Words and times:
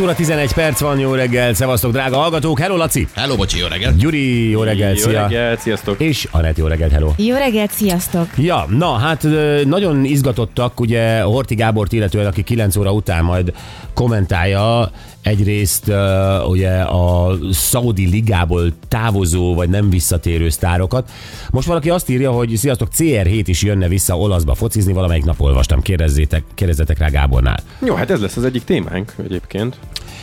7 0.00 0.08
óra 0.08 0.16
11 0.16 0.52
perc 0.52 0.80
van, 0.80 0.98
jó 0.98 1.14
reggel, 1.14 1.54
szevasztok 1.54 1.92
drága 1.92 2.16
hallgatók, 2.16 2.58
hello 2.58 2.76
Laci! 2.76 3.08
Hello, 3.14 3.36
bocsi, 3.36 3.58
jó 3.58 3.66
reggelt! 3.66 3.96
Gyuri, 3.96 4.50
jó 4.50 4.62
reggel, 4.62 4.88
Jó 4.94 4.96
szia! 4.96 5.20
reggelt, 5.22 5.60
sziasztok! 5.60 6.00
És 6.00 6.28
Anett, 6.30 6.56
jó 6.56 6.66
reggelt, 6.66 6.92
hello! 6.92 7.12
Jó 7.16 7.36
reggelt, 7.36 7.70
sziasztok! 7.70 8.26
Ja, 8.36 8.66
na 8.68 8.92
hát 8.92 9.26
nagyon 9.64 10.04
izgatottak, 10.04 10.80
ugye 10.80 11.20
Horti 11.20 11.54
Gábort 11.54 11.92
illetően, 11.92 12.26
aki 12.26 12.42
9 12.42 12.76
óra 12.76 12.92
után 12.92 13.24
majd 13.24 13.52
kommentálja 13.94 14.90
egyrészt 15.22 15.88
ö, 15.88 16.38
ugye 16.42 16.80
a 16.80 17.38
Saudi 17.52 18.06
ligából 18.06 18.72
távozó 18.88 19.54
vagy 19.54 19.68
nem 19.68 19.90
visszatérő 19.90 20.48
sztárokat. 20.48 21.10
Most 21.50 21.66
valaki 21.66 21.90
azt 21.90 22.08
írja, 22.08 22.30
hogy 22.30 22.56
sziasztok, 22.56 22.88
CR7 22.96 23.42
is 23.44 23.62
jönne 23.62 23.88
vissza 23.88 24.18
olaszba 24.18 24.54
focizni, 24.54 24.92
valamelyik 24.92 25.24
nap 25.24 25.40
olvastam, 25.40 25.82
kérdezzétek, 25.82 26.44
kérdezzetek 26.54 26.98
rá 26.98 27.08
Gábornál. 27.08 27.60
Jó, 27.86 27.94
hát 27.94 28.10
ez 28.10 28.20
lesz 28.20 28.36
az 28.36 28.44
egyik 28.44 28.64
témánk 28.64 29.14
egyébként. 29.24 29.76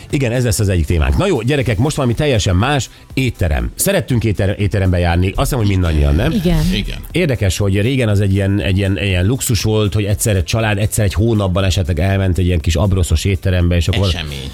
Igen, 0.09 0.31
ez 0.31 0.44
lesz 0.44 0.59
az 0.59 0.70
egyik 0.70 0.86
témánk. 0.86 1.17
Na 1.17 1.28
jó, 1.28 1.42
gyerekek, 1.42 1.78
most 1.78 1.95
valami 1.95 2.14
teljesen 2.14 2.56
más, 2.56 2.89
étterem. 3.14 3.72
Szerettünk 3.76 4.23
éter, 4.23 4.56
étterembe 4.59 4.98
járni, 4.98 5.28
azt 5.28 5.38
hiszem, 5.38 5.58
hogy 5.58 5.67
mindannyian, 5.67 6.16
nem? 6.16 6.32
Igen. 6.32 6.64
Igen. 6.73 6.98
Érdekes, 7.11 7.58
hogy 7.58 7.82
régen 7.82 8.09
az 8.09 8.20
egy 8.20 8.34
ilyen, 8.34 8.61
egy 8.61 8.78
ilyen, 8.78 8.98
ilyen 8.98 9.26
luxus 9.26 9.64
volt, 9.64 9.94
hogy 9.94 10.04
egyszer 10.04 10.36
egy 10.36 10.44
család, 10.44 10.78
egyszer 10.78 11.06
egy 11.06 11.14
hónapban 11.14 11.64
esetleg 11.64 12.00
elment 12.00 12.38
egy 12.38 12.45
ilyen 12.45 12.59
kis 12.59 12.76
abroszos 12.76 13.26
étterembe, 13.26 13.76
és 13.76 13.88
akkor 13.88 14.08
Esemény. 14.08 14.52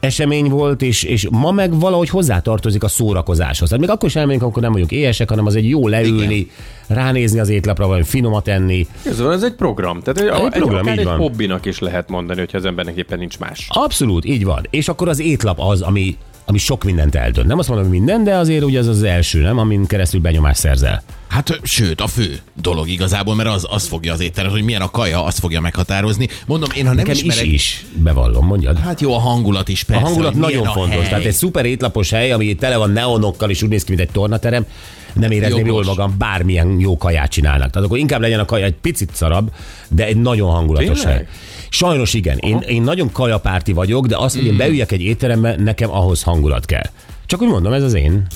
Esemény 0.00 0.48
volt, 0.48 0.82
és, 0.82 1.02
és 1.02 1.28
ma 1.30 1.50
meg 1.50 1.78
valahogy 1.78 2.08
hozzátartozik 2.08 2.82
a 2.84 2.88
szórakozáshoz. 2.88 3.68
Tehát 3.68 3.84
még 3.84 3.94
akkor 3.94 4.08
is 4.08 4.16
elmegyünk, 4.16 4.42
amikor 4.42 4.62
nem 4.62 4.72
vagyunk 4.72 4.90
éhesek, 4.92 5.28
hanem 5.28 5.46
az 5.46 5.54
egy 5.54 5.68
jó 5.68 5.88
leülni, 5.88 6.34
Igen. 6.34 6.48
ránézni 6.86 7.38
az 7.38 7.48
étlapra, 7.48 7.86
vagy 7.86 8.06
finomat 8.06 8.48
enni. 8.48 8.86
Ez, 9.06 9.20
van, 9.20 9.32
ez 9.32 9.42
egy 9.42 9.54
program. 9.54 10.00
Tehát 10.00 10.20
egy, 10.20 10.40
Egy 10.40 10.52
egy, 10.52 10.58
program, 10.60 10.80
akár 10.80 10.92
így 10.92 10.98
egy 10.98 11.04
van. 11.04 11.16
hobbinak 11.16 11.66
is 11.66 11.78
lehet 11.78 12.08
mondani, 12.08 12.38
hogyha 12.38 12.58
az 12.58 12.64
embernek 12.64 12.96
éppen 12.96 13.18
nincs 13.18 13.38
más. 13.38 13.66
Abszolút, 13.68 14.24
így 14.24 14.44
van. 14.44 14.66
És 14.70 14.88
akkor 14.88 15.08
az 15.08 15.20
étlap 15.20 15.60
az, 15.60 15.80
ami, 15.82 16.16
ami 16.48 16.58
sok 16.58 16.84
mindent 16.84 17.14
eldönt. 17.14 17.46
Nem 17.46 17.58
azt 17.58 17.68
mondom, 17.68 17.86
hogy 17.88 17.96
minden, 17.96 18.24
de 18.24 18.34
azért 18.34 18.64
ugye 18.64 18.78
az 18.78 18.86
az 18.86 19.02
első, 19.02 19.40
nem? 19.40 19.58
Amin 19.58 19.86
keresztül 19.86 20.20
benyomást 20.20 20.60
szerzel. 20.60 21.02
Hát 21.28 21.60
sőt, 21.62 22.00
a 22.00 22.06
fő 22.06 22.38
dolog 22.62 22.88
igazából, 22.88 23.34
mert 23.34 23.48
az, 23.48 23.66
az 23.70 23.86
fogja 23.86 24.12
az 24.12 24.20
étterem, 24.20 24.50
hogy 24.50 24.62
milyen 24.62 24.80
a 24.80 24.90
kaja, 24.90 25.24
azt 25.24 25.38
fogja 25.38 25.60
meghatározni. 25.60 26.28
Mondom, 26.46 26.68
én 26.74 26.82
ha 26.82 26.88
nem 26.94 26.96
Nekem 26.96 27.14
ismerek... 27.14 27.44
is, 27.44 27.52
is, 27.52 27.84
bevallom, 27.94 28.46
mondjad. 28.46 28.78
Hát 28.78 29.00
jó, 29.00 29.14
a 29.14 29.18
hangulat 29.18 29.68
is 29.68 29.82
A 29.82 29.84
persze. 29.86 30.02
hangulat 30.02 30.32
hogy 30.32 30.40
milyen 30.40 30.52
nagyon 30.60 30.66
a 30.66 30.72
fontos. 30.72 30.98
hely. 31.00 31.08
Tehát 31.08 31.24
egy 31.24 31.32
szuper 31.32 31.64
étlapos 31.64 32.10
hely, 32.10 32.32
ami 32.32 32.54
tele 32.54 32.76
van 32.76 32.90
neonokkal, 32.90 33.50
és 33.50 33.62
úgy 33.62 33.68
néz 33.68 33.84
ki, 33.84 33.88
mint 33.94 34.02
egy 34.02 34.12
tornaterem, 34.12 34.66
nem 35.12 35.30
érezném 35.30 35.66
jól 35.66 35.84
magam, 35.84 36.14
bármilyen 36.18 36.76
jó 36.80 36.96
kaját 36.96 37.30
csinálnak. 37.30 37.70
Tehát 37.70 37.86
akkor 37.86 37.98
inkább 37.98 38.20
legyen 38.20 38.40
a 38.40 38.44
kaja 38.44 38.64
egy 38.64 38.74
picit 38.74 39.10
szarabb, 39.14 39.50
de 39.88 40.06
egy 40.06 40.16
nagyon 40.16 40.50
hangulatos 40.50 41.00
Tényleg? 41.00 41.16
hely. 41.16 41.26
Sajnos 41.68 42.14
igen. 42.14 42.38
Én, 42.38 42.58
én 42.58 42.82
nagyon 42.82 43.12
kajapárti 43.12 43.72
vagyok, 43.72 44.06
de 44.06 44.16
azt, 44.16 44.34
hogy 44.36 44.46
én 44.46 44.56
beüljek 44.56 44.92
egy 44.92 45.02
étterembe, 45.02 45.56
nekem 45.58 45.90
ahhoz 45.90 46.22
hangulat 46.22 46.64
kell. 46.64 46.86
Csak 47.26 47.42
úgy 47.42 47.48
mondom, 47.48 47.72
ez 47.72 47.82
az 47.82 47.94
én. 47.94 48.26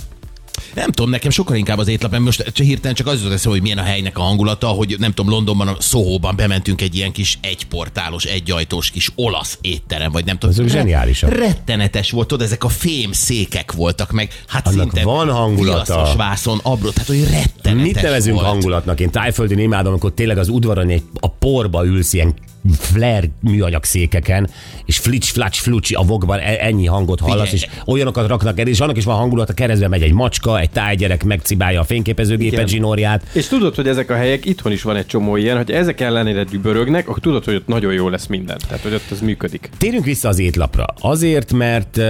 Nem 0.75 0.91
tudom, 0.91 1.11
nekem 1.11 1.31
sokkal 1.31 1.57
inkább 1.57 1.79
az 1.79 1.89
étlap, 1.89 2.19
most 2.19 2.43
csak 2.53 2.67
hirtelen 2.67 2.95
csak 2.97 3.07
az 3.07 3.17
jutott 3.17 3.33
eszembe, 3.33 3.51
hogy 3.51 3.63
milyen 3.63 3.79
a 3.79 3.83
helynek 3.83 4.19
a 4.19 4.23
hangulata, 4.23 4.67
hogy 4.67 4.97
nem 4.99 5.13
tudom, 5.13 5.31
Londonban, 5.33 5.69
a 5.69 5.77
Soho-ban 5.81 6.37
bementünk 6.37 6.81
egy 6.81 6.95
ilyen 6.95 7.13
kis 7.13 7.39
egyportálos, 7.43 8.25
egyajtós 8.25 8.91
kis 8.91 9.11
olasz 9.15 9.59
étterem, 9.61 10.13
vagy 10.13 10.25
nem 10.25 10.39
tudom. 10.39 10.55
Azok 10.55 10.69
zseniálisak. 10.69 11.31
Rettenetes 11.35 12.11
volt, 12.11 12.27
tudod, 12.29 12.47
ezek 12.47 12.65
a 12.65 12.69
fém 12.69 13.13
székek 13.13 13.73
voltak 13.73 14.11
meg, 14.11 14.43
hát 14.47 14.67
Annak 14.67 14.81
szinte 14.81 15.03
van 15.05 15.31
hangulata. 15.31 16.15
vászon, 16.17 16.61
abró, 16.63 16.91
tehát 16.91 17.09
hogy 17.09 17.25
rettenetes 17.31 17.83
Mit 17.93 18.03
nevezünk 18.03 18.37
volt. 18.37 18.49
hangulatnak? 18.49 19.01
Én 19.01 19.11
tájföldön 19.11 19.59
imádom, 19.59 19.91
amikor 19.91 20.13
tényleg 20.13 20.39
az 20.39 20.49
udvaron 20.49 20.89
egy, 20.89 21.03
a 21.21 21.29
porba 21.29 21.87
ülsz 21.87 22.13
ilyen 22.13 22.35
flare 22.79 23.29
műanyag 23.41 23.85
székeken, 23.85 24.51
és 24.85 24.99
flics, 24.99 25.33
flacs, 25.33 25.61
flucsi 25.61 25.95
a 25.95 26.03
vogban 26.03 26.39
e- 26.39 26.57
ennyi 26.61 26.87
hangot 26.87 27.21
hallasz, 27.21 27.49
Figyelj. 27.49 27.71
és 27.73 27.83
olyanokat 27.87 28.29
raknak 28.29 28.61
el, 28.61 28.67
és 28.67 28.81
annak 28.81 28.97
is 28.97 29.05
van 29.05 29.17
hangulata, 29.17 29.53
keresztbe 29.53 29.89
megy 29.89 30.03
egy 30.03 30.13
macska, 30.13 30.61
egy 30.61 30.71
tájgyerek 30.71 31.25
megcibálja 31.25 31.81
a 31.81 31.85
fényképezőgépet 31.85 32.69
zsinórját. 32.69 33.23
És 33.33 33.47
tudod, 33.47 33.75
hogy 33.75 33.89
ezek 33.89 34.11
a 34.11 34.15
helyek, 34.15 34.45
itthon 34.47 34.73
is 34.73 34.83
van 34.83 34.97
egy 34.97 35.07
csomó 35.07 35.37
ilyen, 35.37 35.57
hogy 35.57 35.71
ezek 35.71 36.01
ellenére 36.01 36.45
dübörögnek, 36.45 37.09
akkor 37.09 37.23
tudod, 37.23 37.45
hogy 37.45 37.55
ott 37.55 37.67
nagyon 37.67 37.93
jó 37.93 38.09
lesz 38.09 38.27
minden. 38.27 38.59
Tehát, 38.67 38.83
hogy 38.83 38.95
ott 38.95 39.11
ez 39.11 39.21
működik. 39.21 39.71
Térjünk 39.79 40.05
vissza 40.05 40.29
az 40.29 40.39
étlapra. 40.39 40.85
Azért, 41.01 41.53
mert 41.53 41.97
uh, 41.97 42.05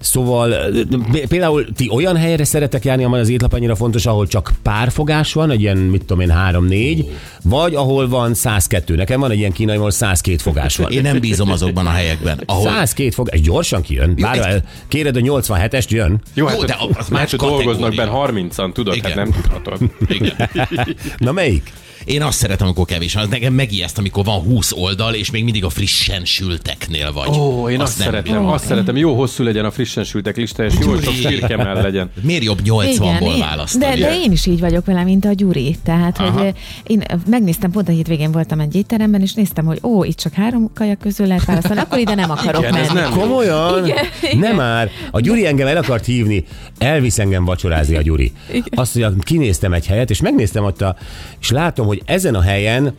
szóval 0.00 0.50
uh, 0.50 1.26
például 1.28 1.72
ti 1.76 1.90
olyan 1.92 2.16
helyre 2.16 2.44
szeretek 2.44 2.84
járni, 2.84 3.04
amely 3.04 3.20
az 3.20 3.28
étlap 3.28 3.52
annyira 3.52 3.74
fontos, 3.74 4.06
ahol 4.06 4.26
csak 4.26 4.52
párfogás 4.62 5.32
van, 5.32 5.50
egy 5.50 5.60
ilyen, 5.60 5.76
mit 5.76 6.04
tudom 6.04 6.20
én, 6.20 6.32
3-4, 6.50 7.04
vagy 7.42 7.74
ahol 7.74 8.08
van 8.08 8.34
102. 8.34 8.96
Nekem 8.96 9.20
van 9.20 9.27
egy 9.30 9.38
ilyen 9.38 9.52
kínai, 9.52 9.76
ahol 9.76 9.90
102 9.90 10.40
fogás 10.40 10.76
van. 10.76 10.90
Én 10.92 11.02
nem 11.02 11.20
bízom 11.20 11.50
azokban 11.50 11.86
a 11.86 11.90
helyekben, 11.90 12.40
ahol 12.46 12.70
102 12.70 13.14
fog, 13.14 13.28
ez 13.28 13.40
gyorsan 13.40 13.82
kijön. 13.82 14.14
Bár 14.20 14.54
egy- 14.54 14.62
kéred 14.88 15.16
a 15.16 15.20
87-est 15.20 15.88
jön. 15.88 16.20
Jó, 16.34 16.46
hát 16.46 16.56
Jó, 16.56 16.64
de 16.64 16.76
az 16.98 17.08
más 17.08 17.20
hát, 17.20 17.30
hogy 17.30 17.38
dolgoznak 17.38 17.94
kategória. 17.94 18.30
benne 18.30 18.50
30-an, 18.50 18.72
tudod, 18.72 18.96
Igen. 18.96 19.10
hát 19.12 19.24
nem 19.24 19.30
tudhatod. 19.42 19.90
Igen. 20.08 20.50
Na 21.16 21.32
melyik? 21.32 21.72
Én 22.04 22.22
azt 22.22 22.38
szeretem, 22.38 22.66
amikor 22.66 22.84
kevés. 22.86 23.16
Az 23.16 23.28
nekem 23.28 23.52
megijeszt, 23.52 23.98
amikor 23.98 24.24
van 24.24 24.40
20 24.40 24.72
oldal, 24.72 25.14
és 25.14 25.30
még 25.30 25.44
mindig 25.44 25.64
a 25.64 25.70
frissen 25.70 26.24
sülteknél 26.24 27.12
vagy. 27.12 27.28
Ó, 27.28 27.68
én 27.68 27.80
azt, 27.80 27.98
nem 27.98 28.06
szeretem, 28.06 28.32
bírom. 28.32 28.48
azt 28.48 28.66
szeretem. 28.66 28.96
Jó 28.96 29.14
hosszú 29.14 29.44
legyen 29.44 29.64
a 29.64 29.70
frissen 29.70 30.04
sültek 30.04 30.36
listája, 30.36 30.68
és 30.68 30.74
jó 30.80 31.00
sok 31.00 31.14
szirkemell 31.14 31.82
legyen. 31.82 32.10
Miért 32.22 32.44
jobb 32.44 32.60
80-ból 32.64 33.32
én, 33.32 33.38
választani? 33.38 33.84
de, 33.84 33.96
de 34.00 34.20
én 34.22 34.32
is 34.32 34.46
így 34.46 34.60
vagyok 34.60 34.84
vele, 34.84 35.04
mint 35.04 35.24
a 35.24 35.32
Gyuri. 35.32 35.76
Tehát, 35.84 36.16
hogy 36.16 36.46
eh, 36.46 36.52
én 36.86 37.02
megnéztem, 37.26 37.70
pont 37.70 37.88
a 37.88 37.92
hétvégén 37.92 38.32
voltam 38.32 38.60
egy 38.60 38.74
étteremben, 38.74 39.20
és 39.20 39.32
néztem, 39.34 39.64
hogy 39.64 39.78
ó, 39.82 40.04
itt 40.04 40.16
csak 40.16 40.32
három 40.32 40.70
kaja 40.74 40.94
közül 40.94 41.26
lehet 41.26 41.44
választani, 41.44 41.80
akkor 41.80 41.98
ide 41.98 42.14
nem 42.14 42.30
akarok 42.30 42.62
Igen, 42.62 42.74
ez 42.74 42.86
menni. 42.86 43.00
nem. 43.00 43.18
Komolyan? 43.18 43.86
Igen, 43.86 44.04
igen. 44.22 44.38
Nem 44.38 44.56
már. 44.56 44.90
A 45.10 45.20
Gyuri 45.20 45.46
engem 45.46 45.66
el 45.66 45.76
akart 45.76 46.04
hívni, 46.04 46.44
elvisz 46.78 47.18
engem 47.18 47.44
vacsorázni 47.44 47.96
a 47.96 48.02
Gyuri. 48.02 48.32
Azt 48.70 48.94
mondja, 48.94 49.22
kinéztem 49.22 49.72
egy 49.72 49.86
helyet, 49.86 50.10
és 50.10 50.20
megnéztem 50.20 50.64
ott, 50.64 50.82
a, 50.82 50.96
és 51.40 51.50
látom, 51.50 51.86
hogy 51.86 51.97
ezen 52.04 52.34
a 52.34 52.40
helyen 52.40 52.94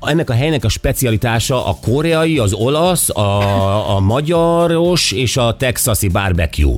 ennek 0.00 0.30
a 0.30 0.32
helynek 0.32 0.64
a 0.64 0.68
specialitása 0.68 1.66
a 1.66 1.76
koreai, 1.82 2.38
az 2.38 2.52
olasz, 2.52 3.10
a, 3.10 3.96
a 3.96 4.00
magyaros 4.00 5.12
és 5.12 5.36
a 5.36 5.56
texasi 5.56 6.08
barbecue. 6.08 6.76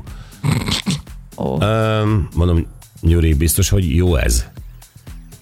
Ó. 1.37 1.65
Um, 1.65 2.29
mondom, 2.35 2.67
Gyuri, 3.01 3.35
biztos, 3.35 3.69
hogy 3.69 3.95
jó 3.95 4.17
ez? 4.17 4.45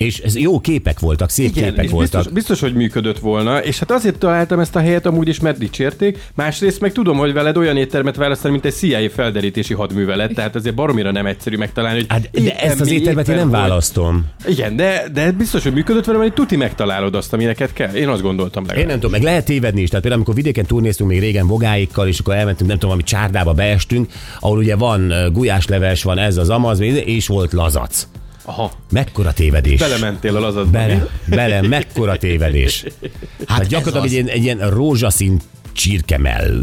És 0.05 0.19
ez 0.19 0.37
jó 0.39 0.61
képek 0.61 1.01
voltak, 1.01 1.31
szép 1.31 1.49
Igen, 1.57 1.65
képek 1.69 1.85
és 1.85 1.91
voltak. 1.91 2.15
biztos, 2.15 2.33
biztos, 2.33 2.61
hogy 2.61 2.75
működött 2.75 3.19
volna, 3.19 3.59
és 3.65 3.79
hát 3.79 3.91
azért 3.91 4.19
találtam 4.19 4.61
ezt 4.61 4.77
a 4.77 4.81
helyet 4.81 5.07
amúgy 5.07 5.29
is, 5.29 5.41
mert 5.41 5.59
dicsérték. 5.59 6.19
Másrészt 6.35 6.81
meg 6.81 6.93
tudom, 6.93 7.17
hogy 7.19 7.33
veled 7.33 7.57
olyan 7.57 7.77
éttermet 7.77 8.17
választani, 8.17 8.53
mint 8.53 8.65
egy 8.65 8.75
CIA 8.75 9.11
felderítési 9.15 9.75
hadművelet, 9.75 10.35
tehát 10.35 10.55
azért 10.55 10.75
baromira 10.75 11.11
nem 11.13 11.27
egyszerű 11.27 11.57
megtalálni, 11.57 11.97
hogy 11.99 12.07
Hát, 12.09 12.31
de 12.31 12.57
ezt 12.61 12.81
az 12.81 12.91
éttermet 12.91 13.29
én 13.29 13.35
nem 13.37 13.49
hol. 13.49 13.59
választom. 13.59 14.27
Igen, 14.47 14.77
de, 14.77 15.05
de 15.13 15.33
biztos, 15.33 15.63
hogy 15.63 15.73
működött 15.73 16.05
vele, 16.05 16.19
mert 16.19 16.35
tuti 16.35 16.57
megtalálod 16.57 17.15
azt, 17.15 17.33
ami 17.33 17.45
neked 17.45 17.73
kell. 17.73 17.95
Én 17.95 18.09
azt 18.09 18.23
gondoltam 18.23 18.63
Én 18.63 18.69
legalább. 18.69 18.89
nem 18.91 18.97
tudom, 19.01 19.11
meg 19.11 19.23
lehet 19.23 19.45
tévedni 19.45 19.81
is. 19.81 19.89
Tehát 19.89 20.03
például, 20.05 20.23
amikor 20.23 20.43
vidéken 20.43 20.67
turnéztunk 20.67 21.11
még 21.11 21.21
régen 21.21 21.47
vogáikkal, 21.47 22.09
és 22.09 22.19
akkor 22.19 22.35
elmentünk, 22.35 22.69
nem 22.71 22.79
tudom, 22.79 22.91
valami 22.97 23.03
csárdába 23.03 23.53
beestünk, 23.53 24.11
ahol 24.41 24.59
ugye 24.59 24.77
van 24.77 25.13
gulyásleves, 25.33 26.03
van 26.03 26.19
ez 26.19 26.37
az 26.37 26.49
amaz, 26.51 26.81
és 26.81 27.27
volt 27.27 27.53
lazac. 27.53 28.07
Aha. 28.45 28.73
Mekkora 28.91 29.33
tévedés. 29.33 29.79
Belementél 29.79 30.37
a 30.37 30.41
lazadba. 30.41 30.71
Bele, 30.71 31.07
bele, 31.27 31.63
mekkora 31.63 32.17
tévedés. 32.17 32.85
Hát, 33.47 33.59
hát 33.59 33.67
gyakorlatilag 33.67 34.07
egy 34.07 34.13
ilyen, 34.13 34.27
egy 34.27 34.43
ilyen 34.43 34.71
rózsaszín 34.71 35.41
csirkemell 35.73 36.61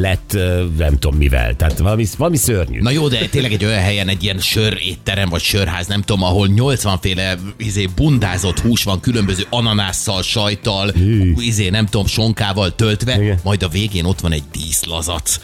lett, 0.00 0.36
nem 0.76 0.98
tudom 0.98 1.18
mivel. 1.18 1.56
Tehát 1.56 1.78
valami, 1.78 2.06
valami 2.16 2.36
szörnyű. 2.36 2.80
Na 2.80 2.90
jó, 2.90 3.08
de 3.08 3.28
tényleg 3.28 3.52
egy 3.52 3.64
olyan 3.64 3.80
helyen, 3.80 4.08
egy 4.08 4.22
ilyen 4.22 4.38
sör 4.38 4.78
étterem 4.82 5.28
vagy 5.28 5.40
sörház, 5.40 5.86
nem 5.86 6.02
tudom, 6.02 6.22
ahol 6.22 6.46
80 6.46 6.98
féle 7.00 7.38
izé, 7.56 7.88
bundázott 7.96 8.60
hús 8.60 8.84
van, 8.84 9.00
különböző 9.00 9.46
ananásszal, 9.50 10.22
sajttal, 10.22 10.92
izé, 11.36 11.68
nem 11.68 11.86
tudom, 11.86 12.06
sonkával 12.06 12.74
töltve, 12.74 13.22
Igen. 13.22 13.38
majd 13.42 13.62
a 13.62 13.68
végén 13.68 14.04
ott 14.04 14.20
van 14.20 14.32
egy 14.32 14.44
díszlazac. 14.52 15.40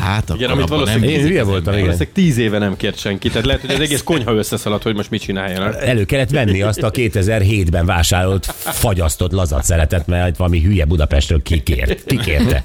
Hát 0.00 0.22
akkor 0.22 0.36
Igen, 0.36 0.50
amit 0.50 0.68
valószínűleg- 0.68 1.10
nem 1.10 1.18
Én 1.20 1.26
hülye 1.26 1.42
voltam, 1.42 1.72
igen. 1.72 1.84
Valószínűleg 1.84 2.14
tíz 2.14 2.38
éve 2.38 2.58
nem 2.58 2.76
kért 2.76 2.98
senki, 2.98 3.28
tehát 3.28 3.46
lehet, 3.46 3.60
hogy 3.60 3.70
az 3.70 3.80
egész 3.80 4.02
konyha 4.02 4.32
összeszaladt, 4.34 4.82
hogy 4.82 4.94
most 4.94 5.10
mit 5.10 5.20
csináljanak. 5.20 5.76
Elő 5.82 6.04
kellett 6.04 6.30
venni 6.30 6.62
azt 6.62 6.82
a 6.82 6.90
2007-ben 6.90 7.86
vásárolt 7.86 8.46
fagyasztott 8.56 9.32
lazat 9.32 9.64
szeretet, 9.64 10.06
mert 10.06 10.36
valami 10.36 10.60
hülye 10.60 10.84
Budapestről 10.84 11.42
kikért, 11.42 12.04
kikérte. 12.04 12.62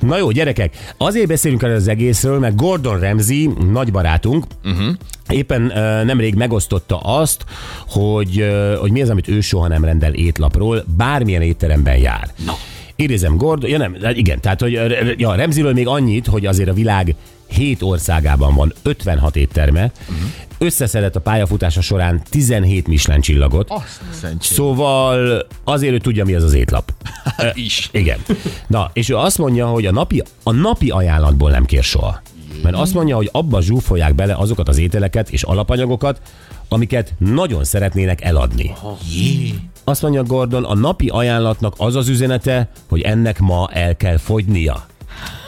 Na 0.00 0.18
jó, 0.18 0.30
gyerekek, 0.30 0.92
azért 0.96 1.26
beszélünk 1.26 1.62
el 1.62 1.74
az 1.74 1.88
egészről, 1.88 2.38
mert 2.38 2.56
Gordon 2.56 3.00
Ramsay, 3.00 3.50
nagy 3.72 3.92
barátunk, 3.92 4.44
uh-huh. 4.64 4.94
éppen 5.28 5.62
uh, 5.62 5.72
nemrég 6.04 6.34
megosztotta 6.34 6.98
azt, 6.98 7.44
hogy, 7.88 8.40
uh, 8.40 8.74
hogy 8.74 8.90
mi 8.90 9.02
az, 9.02 9.10
amit 9.10 9.28
ő 9.28 9.40
soha 9.40 9.68
nem 9.68 9.84
rendel 9.84 10.14
étlapról, 10.14 10.84
bármilyen 10.96 11.42
étteremben 11.42 11.96
jár. 11.96 12.28
No. 12.46 12.52
Idézem 13.00 13.36
Gordon, 13.36 13.70
ja 13.70 13.78
nem, 13.78 13.96
igen, 14.12 14.40
tehát 14.40 14.60
hogy 14.60 14.72
ja, 15.16 15.34
Remziről 15.34 15.72
még 15.72 15.86
annyit, 15.86 16.26
hogy 16.26 16.46
azért 16.46 16.68
a 16.68 16.72
világ 16.72 17.14
7 17.46 17.82
országában 17.82 18.54
van 18.54 18.72
56 18.82 19.36
étterme, 19.36 19.92
uh-huh. 20.00 20.16
összeszedett 20.58 21.16
a 21.16 21.20
pályafutása 21.20 21.80
során 21.80 22.22
17 22.30 22.86
Michelin 22.86 23.20
csillagot, 23.20 23.70
Azt. 23.70 24.00
Szóval 24.40 25.46
azért 25.64 25.92
ő 25.92 25.98
tudja, 25.98 26.24
mi 26.24 26.34
az 26.34 26.42
az 26.42 26.52
étlap. 26.52 26.92
Is. 27.54 27.88
Igen. 27.92 28.18
Na, 28.66 28.90
és 28.92 29.08
ő 29.08 29.16
azt 29.16 29.38
mondja, 29.38 29.66
hogy 29.66 29.86
a 29.86 29.92
napi, 29.92 30.22
a 30.42 30.52
napi 30.52 30.90
ajánlatból 30.90 31.50
nem 31.50 31.64
kér 31.64 31.82
soha. 31.82 32.22
Mert 32.62 32.76
azt 32.76 32.94
mondja, 32.94 33.16
hogy 33.16 33.28
abba 33.32 33.60
zsúfolják 33.60 34.14
bele 34.14 34.34
azokat 34.34 34.68
az 34.68 34.78
ételeket 34.78 35.30
és 35.30 35.42
alapanyagokat, 35.42 36.20
amiket 36.68 37.14
nagyon 37.18 37.64
szeretnének 37.64 38.22
eladni. 38.22 38.72
Jé. 39.14 39.54
Azt 39.88 40.02
mondja 40.02 40.22
Gordon, 40.22 40.64
a 40.64 40.74
napi 40.74 41.08
ajánlatnak 41.08 41.74
az 41.76 41.96
az 41.96 42.08
üzenete, 42.08 42.70
hogy 42.88 43.00
ennek 43.00 43.38
ma 43.38 43.68
el 43.72 43.96
kell 43.96 44.16
fogynia. 44.16 44.86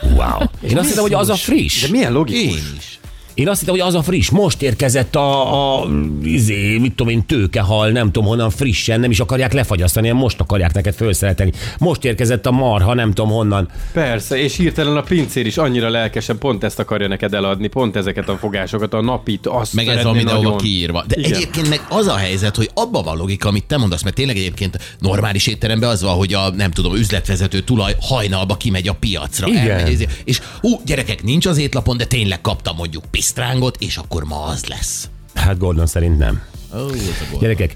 Wow. 0.01 0.39
Én 0.69 0.77
azt 0.77 0.87
hittem, 0.87 1.03
hogy 1.03 1.13
az 1.13 1.29
a 1.29 1.35
friss. 1.35 1.81
De 1.81 1.91
milyen 1.91 2.13
logikus? 2.13 2.57
Én 2.57 2.75
is. 2.77 2.99
Én 3.41 3.49
azt 3.49 3.59
hittem, 3.59 3.75
hogy 3.75 3.83
az 3.83 3.93
a 3.93 4.01
friss. 4.01 4.29
Most 4.29 4.61
érkezett 4.61 5.15
a, 5.15 5.81
a 5.81 5.87
izé, 6.23 6.77
mit 6.77 6.93
tudom 6.93 7.13
én, 7.13 7.25
tőkehal, 7.25 7.89
nem 7.89 8.11
tudom 8.11 8.27
honnan 8.27 8.49
frissen, 8.49 8.99
nem 8.99 9.11
is 9.11 9.19
akarják 9.19 9.53
lefagyasztani, 9.53 10.07
hanem 10.07 10.21
most 10.21 10.39
akarják 10.39 10.73
neked 10.73 10.93
felszereteni. 10.93 11.51
Most 11.77 12.05
érkezett 12.05 12.45
a 12.45 12.51
marha, 12.51 12.93
nem 12.93 13.13
tudom 13.13 13.31
honnan. 13.31 13.69
Persze, 13.93 14.37
és 14.37 14.57
hirtelen 14.57 14.97
a 14.97 15.01
pincér 15.01 15.45
is 15.45 15.57
annyira 15.57 15.89
lelkesen 15.89 16.37
pont 16.37 16.63
ezt 16.63 16.79
akarja 16.79 17.07
neked 17.07 17.33
eladni, 17.33 17.67
pont 17.67 17.95
ezeket 17.95 18.29
a 18.29 18.37
fogásokat, 18.37 18.93
a 18.93 19.01
napit, 19.01 19.47
azt 19.47 19.73
Meg 19.73 19.87
ez 19.87 20.03
van 20.03 20.15
mindenhova 20.15 20.43
nagyon. 20.43 20.57
kiírva. 20.57 21.03
De 21.07 21.15
Igen. 21.17 21.33
egyébként 21.33 21.69
meg 21.69 21.85
az 21.89 22.07
a 22.07 22.15
helyzet, 22.15 22.55
hogy 22.55 22.69
abban 22.73 23.03
van 23.03 23.17
logika, 23.17 23.49
amit 23.49 23.65
te 23.65 23.77
mondasz, 23.77 24.03
mert 24.03 24.15
tényleg 24.15 24.37
egyébként 24.37 24.95
normális 24.99 25.47
étteremben 25.47 25.89
az 25.89 26.01
van, 26.01 26.15
hogy 26.15 26.33
a 26.33 26.49
nem 26.49 26.71
tudom, 26.71 26.95
üzletvezető 26.95 27.61
tulaj 27.61 27.95
hajnalba 28.01 28.55
kimegy 28.57 28.87
a 28.87 28.93
piacra. 28.93 29.47
Igen. 29.47 29.69
elmegy, 29.69 30.07
és 30.23 30.41
hú, 30.61 30.81
gyerekek, 30.85 31.23
nincs 31.23 31.45
az 31.45 31.57
étlapon, 31.57 31.97
de 31.97 32.05
tényleg 32.05 32.41
kaptam 32.41 32.75
mondjuk 32.75 33.03
pisztrángot, 33.33 33.77
és 33.79 33.97
akkor 33.97 34.23
ma 34.23 34.43
az 34.43 34.65
lesz. 34.65 35.09
Hát 35.35 35.57
Gordon 35.57 35.85
szerint 35.85 36.17
nem. 36.17 36.41
Gond. 36.71 37.39
Gyerekek, 37.39 37.75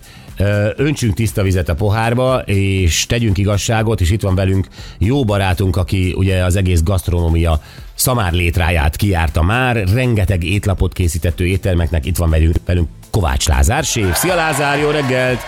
öntsünk 0.76 1.14
tiszta 1.14 1.42
vizet 1.44 1.70
a 1.70 1.76
pohárba, 1.76 2.40
és 2.46 3.06
tegyünk 3.06 3.38
igazságot, 3.38 4.02
és 4.02 4.12
itt 4.12 4.22
van 4.22 4.36
velünk 4.36 4.68
jó 4.98 5.26
barátunk, 5.26 5.76
aki 5.76 6.14
ugye 6.18 6.44
az 6.44 6.56
egész 6.56 6.84
gasztronómia 6.84 7.60
szamár 7.94 8.34
létráját 8.34 8.96
kijárta 8.96 9.42
már, 9.42 9.84
rengeteg 9.94 10.44
étlapot 10.44 10.94
készített 10.94 11.40
ő 11.40 11.46
éttermeknek, 11.46 12.06
itt 12.06 12.18
van 12.18 12.30
velünk, 12.30 12.56
velünk 12.66 12.90
Kovács 13.12 13.48
Lázár, 13.48 13.84
séf. 13.84 14.18
Szia 14.18 14.36
Lázár, 14.36 14.80
jó 14.80 14.90
reggelt! 14.90 15.40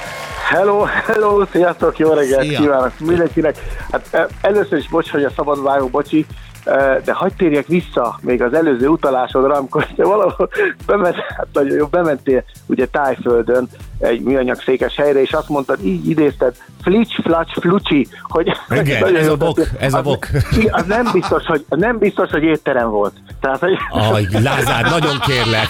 Hello, 0.49 0.83
hello, 0.83 1.45
sziasztok, 1.51 1.97
jó 1.97 2.13
reggelt 2.13 2.47
Szia. 2.47 2.59
kívánok 2.59 2.99
mindenkinek. 2.99 3.55
Hát 3.91 4.31
először 4.41 4.77
is 4.77 4.87
bocs, 4.89 5.09
hogy 5.09 5.23
a 5.23 5.31
szabad 5.35 5.63
vágok, 5.63 5.91
bocsi, 5.91 6.25
de 7.03 7.13
hagyd 7.13 7.35
térjek 7.35 7.67
vissza 7.67 8.19
még 8.21 8.41
az 8.41 8.53
előző 8.53 8.87
utalásodra, 8.87 9.55
amikor 9.55 9.85
te 9.95 10.03
valahol 10.03 10.49
bement, 10.85 11.15
hát 11.15 11.47
nagyon 11.53 11.77
jó, 11.77 11.85
bementél 11.85 12.43
ugye 12.65 12.85
Tájföldön 12.85 13.67
egy 13.99 14.21
műanyag 14.21 14.61
székes 14.65 14.95
helyre, 14.95 15.21
és 15.21 15.31
azt 15.31 15.49
mondtad, 15.49 15.85
így 15.85 16.09
idézted, 16.09 16.55
flics, 16.83 17.21
flacs, 17.23 17.51
flucsi, 17.59 18.07
hogy 18.23 18.51
Igen, 18.69 18.99
nagyon 19.03 19.15
ez 19.21 19.27
a 19.27 19.35
bok, 19.35 19.59
ez 19.79 19.93
a 19.93 19.97
Az- 19.97 20.03
bok. 20.03 20.27
igen, 20.59 20.73
Az 20.73 20.85
nem 20.85 21.09
biztos, 21.13 21.43
hogy, 21.45 21.65
az 21.69 21.79
nem 21.79 21.97
biztos, 21.97 22.29
hogy 22.29 22.43
étterem 22.43 22.89
volt. 22.89 23.13
Tehát, 23.41 23.59
hogy 23.59 23.73
Aj, 23.89 24.27
Lázár, 24.43 24.83
nagyon 24.89 25.19
kérlek. 25.19 25.67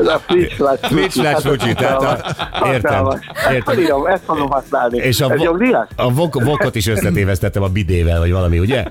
ez 0.00 0.06
a 0.06 0.20
flics, 0.26 0.52
flacs, 0.54 0.80
Flics, 0.80 1.12
flacs, 1.12 1.40
flucsi, 1.40 1.72
tehát 1.72 2.02
a- 2.02 2.68
értem. 2.72 3.06
Ezt 3.08 3.62
felírom, 3.64 4.06
ezt 4.06 4.22
fogom 4.24 4.48
használni. 4.50 4.96
És 4.98 5.20
a, 5.20 5.30
ez 5.32 5.38
vo- 5.38 5.86
a 5.96 6.10
vok, 6.12 6.42
vokot 6.44 6.74
is 6.74 6.86
összetévesztettem 6.86 7.62
a 7.62 7.68
bidével, 7.68 8.18
vagy 8.18 8.32
valami, 8.32 8.58
ugye? 8.58 8.84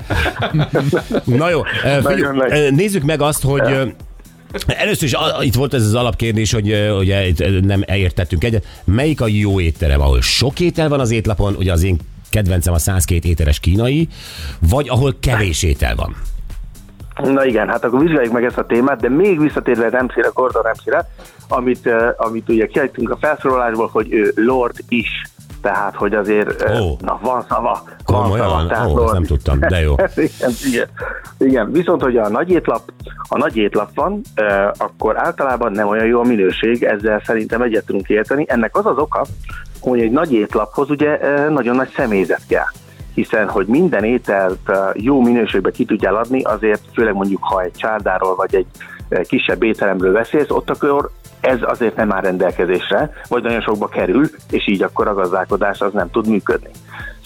Na 1.24 1.50
jó, 1.50 1.62
eh, 1.84 2.02
nagy. 2.02 2.52
eh, 2.52 2.72
nézzük 2.72 3.04
meg 3.04 3.22
azt, 3.22 3.44
hogy 3.44 3.60
eh, 3.62 3.82
Először 4.68 5.04
is 5.04 5.14
a- 5.14 5.44
itt 5.44 5.54
volt 5.56 5.74
ez 5.74 5.84
az 5.86 5.94
alapkérdés, 5.96 6.52
hogy 6.54 6.92
ugye 7.00 7.28
itt 7.28 7.66
nem 7.66 7.84
értettünk 7.86 8.44
egyet. 8.44 8.66
Melyik 8.84 9.22
a 9.22 9.28
jó 9.28 9.60
étterem, 9.60 10.02
ahol 10.02 10.22
sok 10.22 10.60
étel 10.60 10.90
van 10.90 11.00
az 11.00 11.12
étlapon, 11.12 11.56
ugye 11.56 11.72
az 11.72 11.84
én 11.84 11.98
kedvencem 12.30 12.74
a 12.74 12.78
102 12.78 13.26
ételes 13.26 13.60
kínai, 13.60 14.08
vagy 14.60 14.90
ahol 14.90 15.16
kevés 15.20 15.64
étel 15.64 15.96
van? 15.96 16.16
Na 17.34 17.46
igen, 17.46 17.68
hát 17.68 17.84
akkor 17.84 18.00
vizsgáljuk 18.00 18.34
meg 18.34 18.44
ezt 18.44 18.58
a 18.58 18.66
témát, 18.66 19.00
de 19.02 19.10
még 19.10 19.40
visszatérve 19.40 19.90
Remszire, 19.90 20.30
Gordon 20.34 20.62
Remszire, 20.62 21.10
amit, 21.48 21.90
amit 22.18 22.50
ugye 22.50 22.66
kihagytunk 22.68 23.10
a 23.10 23.18
felszólalásból, 23.22 23.90
hogy 23.92 24.12
ő 24.14 24.32
Lord 24.36 24.78
is. 24.88 25.08
Tehát, 25.62 25.96
hogy 25.96 26.14
azért, 26.14 26.70
Ó. 26.82 26.98
na 27.00 27.20
van 27.22 27.46
szava. 27.50 27.84
Komolyan? 28.06 28.48
Van 28.48 28.68
szava, 28.68 28.68
tehát 28.68 28.98
ezt 29.04 29.14
nem 29.14 29.24
tudtam, 29.24 29.60
de 29.60 29.82
jó. 29.82 29.96
igen, 30.16 30.52
igen, 30.66 30.88
igen, 31.38 31.72
viszont, 31.72 32.02
hogy 32.02 32.18
a 32.18 32.30
nagy 32.30 32.50
étlap, 32.50 32.82
a 33.30 33.38
nagy 33.38 33.58
étlap 33.58 33.90
van, 33.96 34.22
eh, 34.34 34.70
akkor 34.78 35.18
általában 35.18 35.72
nem 35.72 35.88
olyan 35.88 36.06
jó 36.06 36.20
a 36.20 36.24
minőség, 36.24 36.84
ezzel 36.84 37.22
szerintem 37.26 37.62
egyet 37.62 37.86
tudunk 37.86 38.10
érteni. 38.10 38.46
Ennek 38.48 38.78
az 38.78 38.86
az 38.86 38.98
oka, 38.98 39.26
hogy 39.80 40.00
egy 40.00 40.12
nagy 40.12 40.34
étlaphoz 40.34 40.90
ugye 40.90 41.20
eh, 41.20 41.50
nagyon 41.50 41.76
nagy 41.76 41.90
személyzet 41.96 42.42
kell 42.48 42.68
hiszen 43.18 43.50
hogy 43.50 43.66
minden 43.66 44.04
ételt 44.04 44.72
jó 44.94 45.22
minőségben 45.22 45.72
ki 45.72 45.86
tudjál 45.86 46.16
adni, 46.16 46.42
azért 46.42 46.82
főleg 46.94 47.14
mondjuk, 47.14 47.44
ha 47.44 47.62
egy 47.62 47.72
csárdáról 47.72 48.36
vagy 48.36 48.56
egy 48.56 48.66
kisebb 49.28 49.64
étteremről 49.64 50.14
beszélsz, 50.14 50.50
ott 50.50 50.70
akkor 50.70 51.10
ez 51.40 51.58
azért 51.62 51.96
nem 51.96 52.14
áll 52.14 52.22
rendelkezésre, 52.22 53.12
vagy 53.28 53.44
nagyon 53.44 53.62
sokba 53.62 53.88
kerül, 53.88 54.30
és 54.50 54.68
így 54.68 54.82
akkor 54.82 55.08
a 55.08 55.14
gazdálkodás 55.14 55.80
az 55.80 55.94
nem 55.94 56.12
tud 56.12 56.28
működni. 56.28 56.70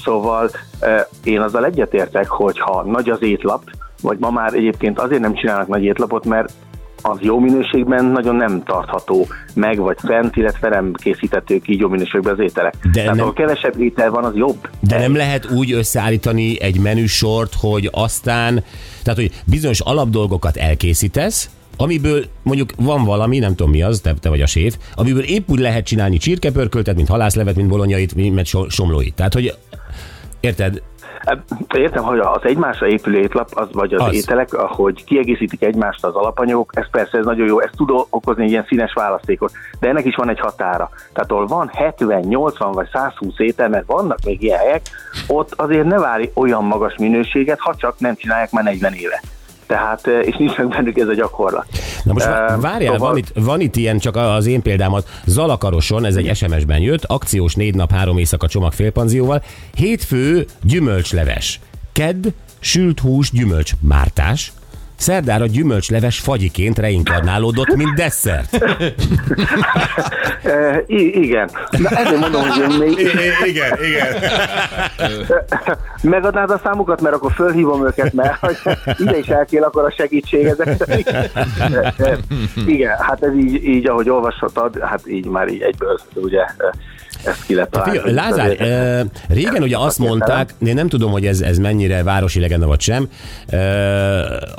Szóval 0.03 0.49
én 1.23 1.39
azzal 1.39 1.65
egyetértek, 1.65 2.27
hogy 2.27 2.59
ha 2.59 2.83
nagy 2.83 3.09
az 3.09 3.21
étlap, 3.21 3.63
vagy 4.01 4.17
ma 4.19 4.29
már 4.29 4.53
egyébként 4.53 4.99
azért 4.99 5.21
nem 5.21 5.33
csinálnak 5.33 5.67
nagy 5.67 5.83
étlapot, 5.83 6.25
mert 6.25 6.51
az 7.01 7.17
jó 7.19 7.39
minőségben 7.39 8.05
nagyon 8.05 8.35
nem 8.35 8.63
tartható 8.63 9.27
meg, 9.53 9.77
vagy 9.77 9.97
fent, 9.99 10.35
illetve 10.35 10.69
nem 10.69 10.93
készítetők 10.93 11.67
így 11.67 11.79
jó 11.79 11.87
minőségben 11.87 12.33
az 12.33 12.39
ételek. 12.39 12.73
De 12.81 12.89
Tehát 12.91 13.09
nem- 13.09 13.19
ahol 13.19 13.33
kevesebb 13.33 13.79
étel 13.81 14.09
van, 14.09 14.23
az 14.23 14.35
jobb. 14.35 14.69
De 14.79 14.99
nem 14.99 15.15
lehet 15.15 15.51
úgy 15.51 15.71
összeállítani 15.71 16.61
egy 16.61 16.79
menüsort, 16.79 17.53
hogy 17.59 17.89
aztán, 17.91 18.63
tehát 19.03 19.19
hogy 19.19 19.31
bizonyos 19.45 19.79
alapdolgokat 19.79 20.57
elkészítesz, 20.57 21.49
amiből 21.81 22.23
mondjuk 22.43 22.69
van 22.77 23.03
valami, 23.03 23.39
nem 23.39 23.55
tudom 23.55 23.71
mi 23.71 23.81
az, 23.81 23.99
te, 23.99 24.13
te 24.19 24.29
vagy 24.29 24.41
a 24.41 24.45
séf, 24.45 24.75
amiből 24.95 25.23
épp 25.23 25.49
úgy 25.49 25.59
lehet 25.59 25.85
csinálni 25.85 26.17
csirkepörköltet, 26.17 26.95
mint 26.95 27.07
halászlevet, 27.07 27.55
mint 27.55 27.69
bolonyait, 27.69 28.15
mint 28.15 28.45
so- 28.45 28.69
somlóit. 28.69 29.13
Tehát, 29.15 29.33
hogy 29.33 29.57
érted? 30.39 30.81
Értem, 31.73 32.03
hogy 32.03 32.19
az 32.19 32.41
egymásra 32.43 32.87
épülő 32.87 33.19
étlap, 33.19 33.49
az, 33.53 33.67
vagy 33.71 33.93
az, 33.93 34.01
Az. 34.01 34.13
ételek, 34.13 34.53
ahogy 34.53 35.03
kiegészítik 35.03 35.63
egymást 35.63 36.05
az 36.05 36.15
alapanyagok, 36.15 36.71
ez 36.75 36.89
persze 36.91 37.17
ez 37.17 37.25
nagyon 37.25 37.47
jó, 37.47 37.59
ez 37.59 37.69
tud 37.75 37.89
okozni 38.09 38.47
ilyen 38.47 38.65
színes 38.67 38.93
választékot, 38.93 39.51
de 39.79 39.87
ennek 39.87 40.05
is 40.05 40.15
van 40.15 40.29
egy 40.29 40.39
határa. 40.39 40.89
Tehát 41.13 41.31
ahol 41.31 41.45
van 41.45 41.69
70, 41.73 42.21
80 42.21 42.71
vagy 42.71 42.87
120 42.93 43.33
étel, 43.37 43.69
mert 43.69 43.85
vannak 43.85 44.17
még 44.25 44.43
ilyen 44.43 44.59
helyek, 44.59 44.81
ott 45.27 45.53
azért 45.55 45.85
ne 45.85 45.99
várj 45.99 46.29
olyan 46.33 46.63
magas 46.63 46.95
minőséget, 46.97 47.59
ha 47.59 47.75
csak 47.75 47.99
nem 47.99 48.15
csinálják 48.15 48.51
már 48.51 48.63
40 48.63 48.93
éve. 48.93 49.21
Tehát, 49.71 50.07
eh, 50.07 50.27
és 50.27 50.35
nincs 50.35 50.57
meg 50.57 50.67
bennük 50.67 50.97
ez 50.97 51.07
a 51.07 51.13
gyakorlat. 51.13 51.65
Na 52.03 52.13
most 52.13 52.25
uh, 52.25 52.61
várjál, 52.61 52.93
szóval- 52.93 53.09
van, 53.09 53.17
itt, 53.17 53.31
van 53.35 53.59
itt 53.59 53.75
ilyen, 53.75 53.97
csak 53.97 54.15
az 54.15 54.45
én 54.45 54.61
példámat, 54.61 55.07
Zalakaroson, 55.25 56.05
ez 56.05 56.15
egy 56.15 56.35
SMS-ben 56.35 56.81
jött, 56.81 57.03
akciós 57.03 57.55
négy 57.55 57.75
nap, 57.75 57.91
három 57.91 58.17
éjszaka 58.17 58.47
csomag 58.47 58.71
félpanzióval, 58.71 59.43
hétfő 59.75 60.45
gyümölcsleves, 60.63 61.59
kedd 61.93 62.27
sült 62.59 62.99
hús 62.99 63.31
gyümölcs 63.31 63.71
mártás, 63.79 64.51
szerdára 65.01 65.45
gyümölcsleves 65.45 66.19
fagyiként 66.19 66.79
reinkarnálódott, 66.79 67.75
mint 67.75 67.95
desszert. 67.95 68.57
E, 70.43 70.83
i- 70.87 71.21
igen. 71.23 71.49
Na 71.71 71.89
ezért 71.89 72.19
mondom, 72.19 72.41
hogy 72.41 72.61
én 72.71 72.77
még 72.77 72.99
igen, 73.45 73.77
igen. 73.83 74.15
megadnád 76.13 76.49
a 76.49 76.59
számukat, 76.63 77.01
mert 77.01 77.15
akkor 77.15 77.31
fölhívom 77.31 77.85
őket, 77.85 78.13
mert 78.13 78.37
hogy 78.39 78.57
ide 78.97 79.17
is 79.17 79.27
elkél 79.27 79.63
akkor 79.63 79.83
a 79.85 79.91
segítség 79.97 80.45
ezek 80.45 80.77
Igen, 82.65 82.97
hát 82.99 83.23
ez 83.23 83.35
így, 83.35 83.65
így, 83.65 83.87
ahogy 83.89 84.09
olvashatod, 84.09 84.79
hát 84.81 85.01
így 85.07 85.25
már 85.25 85.47
így 85.47 85.61
egyből, 85.61 85.99
ugye, 86.13 86.41
ezt 87.25 87.45
ki 87.45 87.53
lehet 87.53 87.69
találni. 87.69 87.97
Figyelj, 87.97 88.13
Lázár, 88.13 88.61
eh, 88.61 89.01
régen 89.29 89.61
ugye 89.63 89.77
azt 89.77 89.99
mondták, 89.99 90.49
én 90.65 90.73
nem 90.73 90.87
tudom, 90.87 91.11
hogy 91.11 91.25
ez, 91.25 91.41
ez 91.41 91.57
mennyire 91.57 92.03
városi 92.03 92.39
legenda 92.39 92.67
vagy 92.67 92.79
sem, 92.81 93.07
eh, 93.47 93.59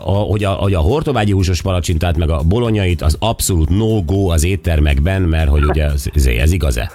a, 0.07 0.27
hogy, 0.33 0.45
a, 0.45 0.51
hogy 0.51 0.75
a 0.75 0.81
hortobágyi 0.81 1.33
húsos 1.33 1.63
palacsintát 1.63 2.17
meg 2.17 2.31
a 2.31 2.41
bolonyait 2.49 3.03
az 3.03 3.17
abszolút 3.21 3.69
no-go 3.69 4.29
az 4.29 4.45
éttermekben, 4.45 5.23
mert 5.23 5.49
hogy 5.49 5.65
ugye 5.65 5.85
ez, 5.85 6.05
ez, 6.15 6.53
igaz-e? 6.53 6.91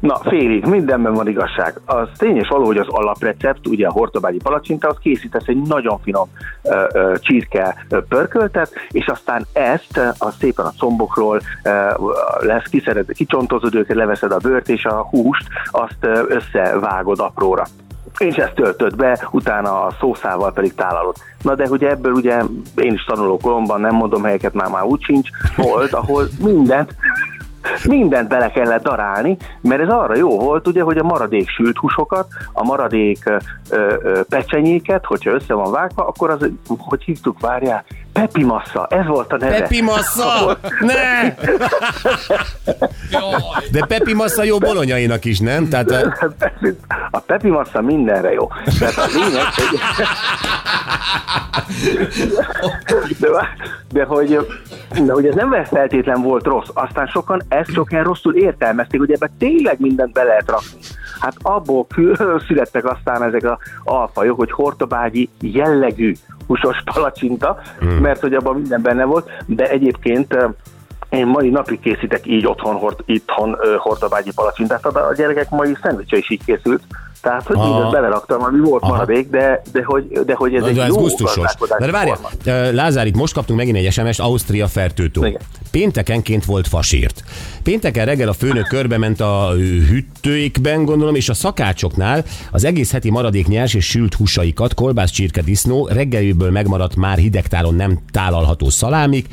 Na, 0.00 0.20
félig, 0.28 0.64
mindenben 0.64 1.14
van 1.14 1.28
igazság. 1.28 1.80
Az 1.84 2.08
tény 2.16 2.36
és 2.36 2.48
való, 2.48 2.64
hogy 2.64 2.76
az 2.76 2.86
alaprecept, 2.88 3.66
ugye 3.66 3.86
a 3.86 3.92
hortobágyi 3.92 4.38
palacsinta, 4.42 4.88
az 4.88 4.96
készítesz 5.00 5.46
egy 5.46 5.62
nagyon 5.62 5.98
finom 6.02 6.28
ö, 6.62 6.84
ö, 6.92 7.14
csirke 7.18 7.86
pörköltet, 8.08 8.72
és 8.90 9.06
aztán 9.06 9.46
ezt 9.52 10.00
a 10.18 10.30
szépen 10.30 10.64
a 10.64 10.72
combokról 10.78 11.40
ö, 11.62 11.70
lesz, 12.40 12.64
kiszered, 12.70 13.12
kicsontozod 13.12 13.74
őket, 13.74 13.96
leveszed 13.96 14.32
a 14.32 14.36
bőrt, 14.36 14.68
és 14.68 14.84
a 14.84 15.06
húst 15.10 15.46
azt 15.70 16.06
összevágod 16.28 17.20
apróra. 17.20 17.64
És 18.18 18.36
ezt 18.36 18.54
töltöd 18.54 18.96
be, 18.96 19.28
utána 19.30 19.84
a 19.84 19.92
szószával 20.00 20.52
pedig 20.52 20.74
tálalod. 20.74 21.16
Na 21.42 21.54
de 21.54 21.66
hogy 21.66 21.84
ebből 21.84 22.12
ugye 22.12 22.42
én 22.74 22.92
is 22.92 23.04
tanuló 23.04 23.36
koromban, 23.36 23.80
nem 23.80 23.94
mondom 23.94 24.22
helyeket, 24.22 24.54
már 24.54 24.70
már 24.70 24.84
úgy 24.84 25.02
sincs, 25.02 25.28
volt, 25.56 25.92
ahol 25.92 26.28
mindent 26.38 26.94
mindent 27.84 28.28
bele 28.28 28.50
kellett 28.50 28.82
darálni, 28.82 29.36
mert 29.60 29.80
ez 29.80 29.88
arra 29.88 30.16
jó 30.16 30.38
volt, 30.38 30.66
ugye, 30.66 30.82
hogy 30.82 30.98
a 30.98 31.02
maradék 31.02 31.48
sült 31.48 31.76
húsokat, 31.76 32.26
a 32.52 32.64
maradék 32.64 33.24
ö, 33.26 33.36
ö, 33.70 34.20
pecsenyéket, 34.28 35.04
hogyha 35.04 35.30
össze 35.30 35.54
van 35.54 35.72
vágva, 35.72 36.06
akkor 36.06 36.30
az, 36.30 36.50
hogy 36.78 37.02
hívtuk, 37.02 37.40
várjál, 37.40 37.84
Pepi 38.20 38.44
massa, 38.44 38.86
ez 38.90 39.06
volt 39.06 39.32
a 39.32 39.36
neve. 39.36 39.60
Pepi 39.60 39.82
Massa! 39.82 40.58
Ne! 40.80 41.34
De 43.72 43.86
Pepi 43.86 44.14
Massa 44.14 44.42
jó 44.42 44.58
bolonyainak 44.58 45.24
is, 45.24 45.38
nem? 45.38 45.68
Tehát 45.68 45.90
a, 45.90 46.14
A 47.10 47.18
Pepi 47.18 47.48
massa 47.48 47.80
mindenre 47.80 48.32
jó. 48.32 48.48
Tehát 48.78 48.96
a 48.96 49.06
lényeg, 49.14 49.44
hogy... 49.54 49.78
De, 53.18 53.28
de, 53.92 54.04
hogy, 54.04 54.46
de 55.04 55.12
hogy 55.12 55.26
ez 55.26 55.34
nem 55.34 55.64
feltétlen 55.64 56.22
volt 56.22 56.44
rossz. 56.44 56.68
Aztán 56.74 57.06
sokan 57.06 57.42
ezt 57.48 57.72
sokan 57.72 58.02
rosszul 58.02 58.34
értelmezték, 58.34 59.00
hogy 59.00 59.12
ebbe 59.12 59.30
tényleg 59.38 59.80
mindent 59.80 60.12
be 60.12 60.22
lehet 60.22 60.50
rakni. 60.50 60.78
Hát 61.20 61.34
abból 61.42 61.86
születtek 62.46 62.84
aztán 62.84 63.22
ezek 63.22 63.44
a 63.44 63.58
alfajok, 63.84 64.36
hogy 64.36 64.50
hortobágyi 64.50 65.28
jellegű 65.40 66.14
húsos 66.48 66.82
palacsinta, 66.84 67.60
hmm. 67.78 67.88
mert 67.88 68.20
hogy 68.20 68.34
abban 68.34 68.54
minden 68.54 68.82
benne 68.82 69.04
volt, 69.04 69.30
de 69.46 69.68
egyébként 69.70 70.36
én 71.08 71.26
mai 71.26 71.48
napig 71.48 71.80
készítek 71.80 72.26
így 72.26 72.46
otthon, 72.46 72.74
hort, 72.74 73.02
itthon 73.06 73.56
ö, 73.60 73.74
hortobágyi 73.78 74.32
palacsintát, 74.34 74.84
a 74.84 75.08
a 75.08 75.14
gyerekek 75.14 75.50
mai 75.50 75.76
szendvicse 75.82 76.16
is 76.16 76.30
így 76.30 76.44
készült. 76.44 76.82
Tehát, 77.22 77.46
hogy 77.46 77.56
Aha. 77.56 77.68
mindent 77.68 77.92
beleraktam, 77.92 78.42
ami 78.42 78.58
volt 78.58 78.82
Aha. 78.82 78.92
maradék, 78.92 79.30
de, 79.30 79.62
de, 79.72 79.82
hogy, 79.84 80.08
de 80.08 80.34
hogy 80.34 80.54
ez 80.54 80.60
Na, 80.60 80.68
egy 80.68 80.74
de 80.74 80.82
ez 80.82 80.88
jó 80.88 80.96
gusztusos. 80.96 81.54
De 81.78 81.90
várjál, 81.90 82.72
Lázár, 82.72 83.06
itt 83.06 83.16
most 83.16 83.34
kaptunk 83.34 83.58
megint 83.58 83.76
egy 83.76 83.92
SMS-t 83.92 84.20
Ausztria 84.20 84.66
fertőtől. 84.66 85.26
Igen. 85.26 85.40
Péntekenként 85.70 86.44
volt 86.44 86.68
fasírt. 86.68 87.24
Pénteken 87.68 88.06
reggel 88.06 88.28
a 88.28 88.32
főnök 88.32 88.66
körbe 88.66 88.98
ment 88.98 89.20
a 89.20 89.52
hűtőikben, 89.88 90.84
gondolom, 90.84 91.14
és 91.14 91.28
a 91.28 91.34
szakácsoknál 91.34 92.24
az 92.50 92.64
egész 92.64 92.92
heti 92.92 93.10
maradék 93.10 93.46
nyers 93.46 93.74
és 93.74 93.84
sült 93.84 94.14
húsaikat, 94.14 94.74
kolbász, 94.74 95.10
csirke, 95.10 95.42
disznó, 95.42 95.86
reggeliből 95.86 96.50
megmaradt 96.50 96.96
már 96.96 97.18
hidegtálon 97.18 97.74
nem 97.74 97.98
tálalható 98.10 98.70
szalámik, 98.70 99.26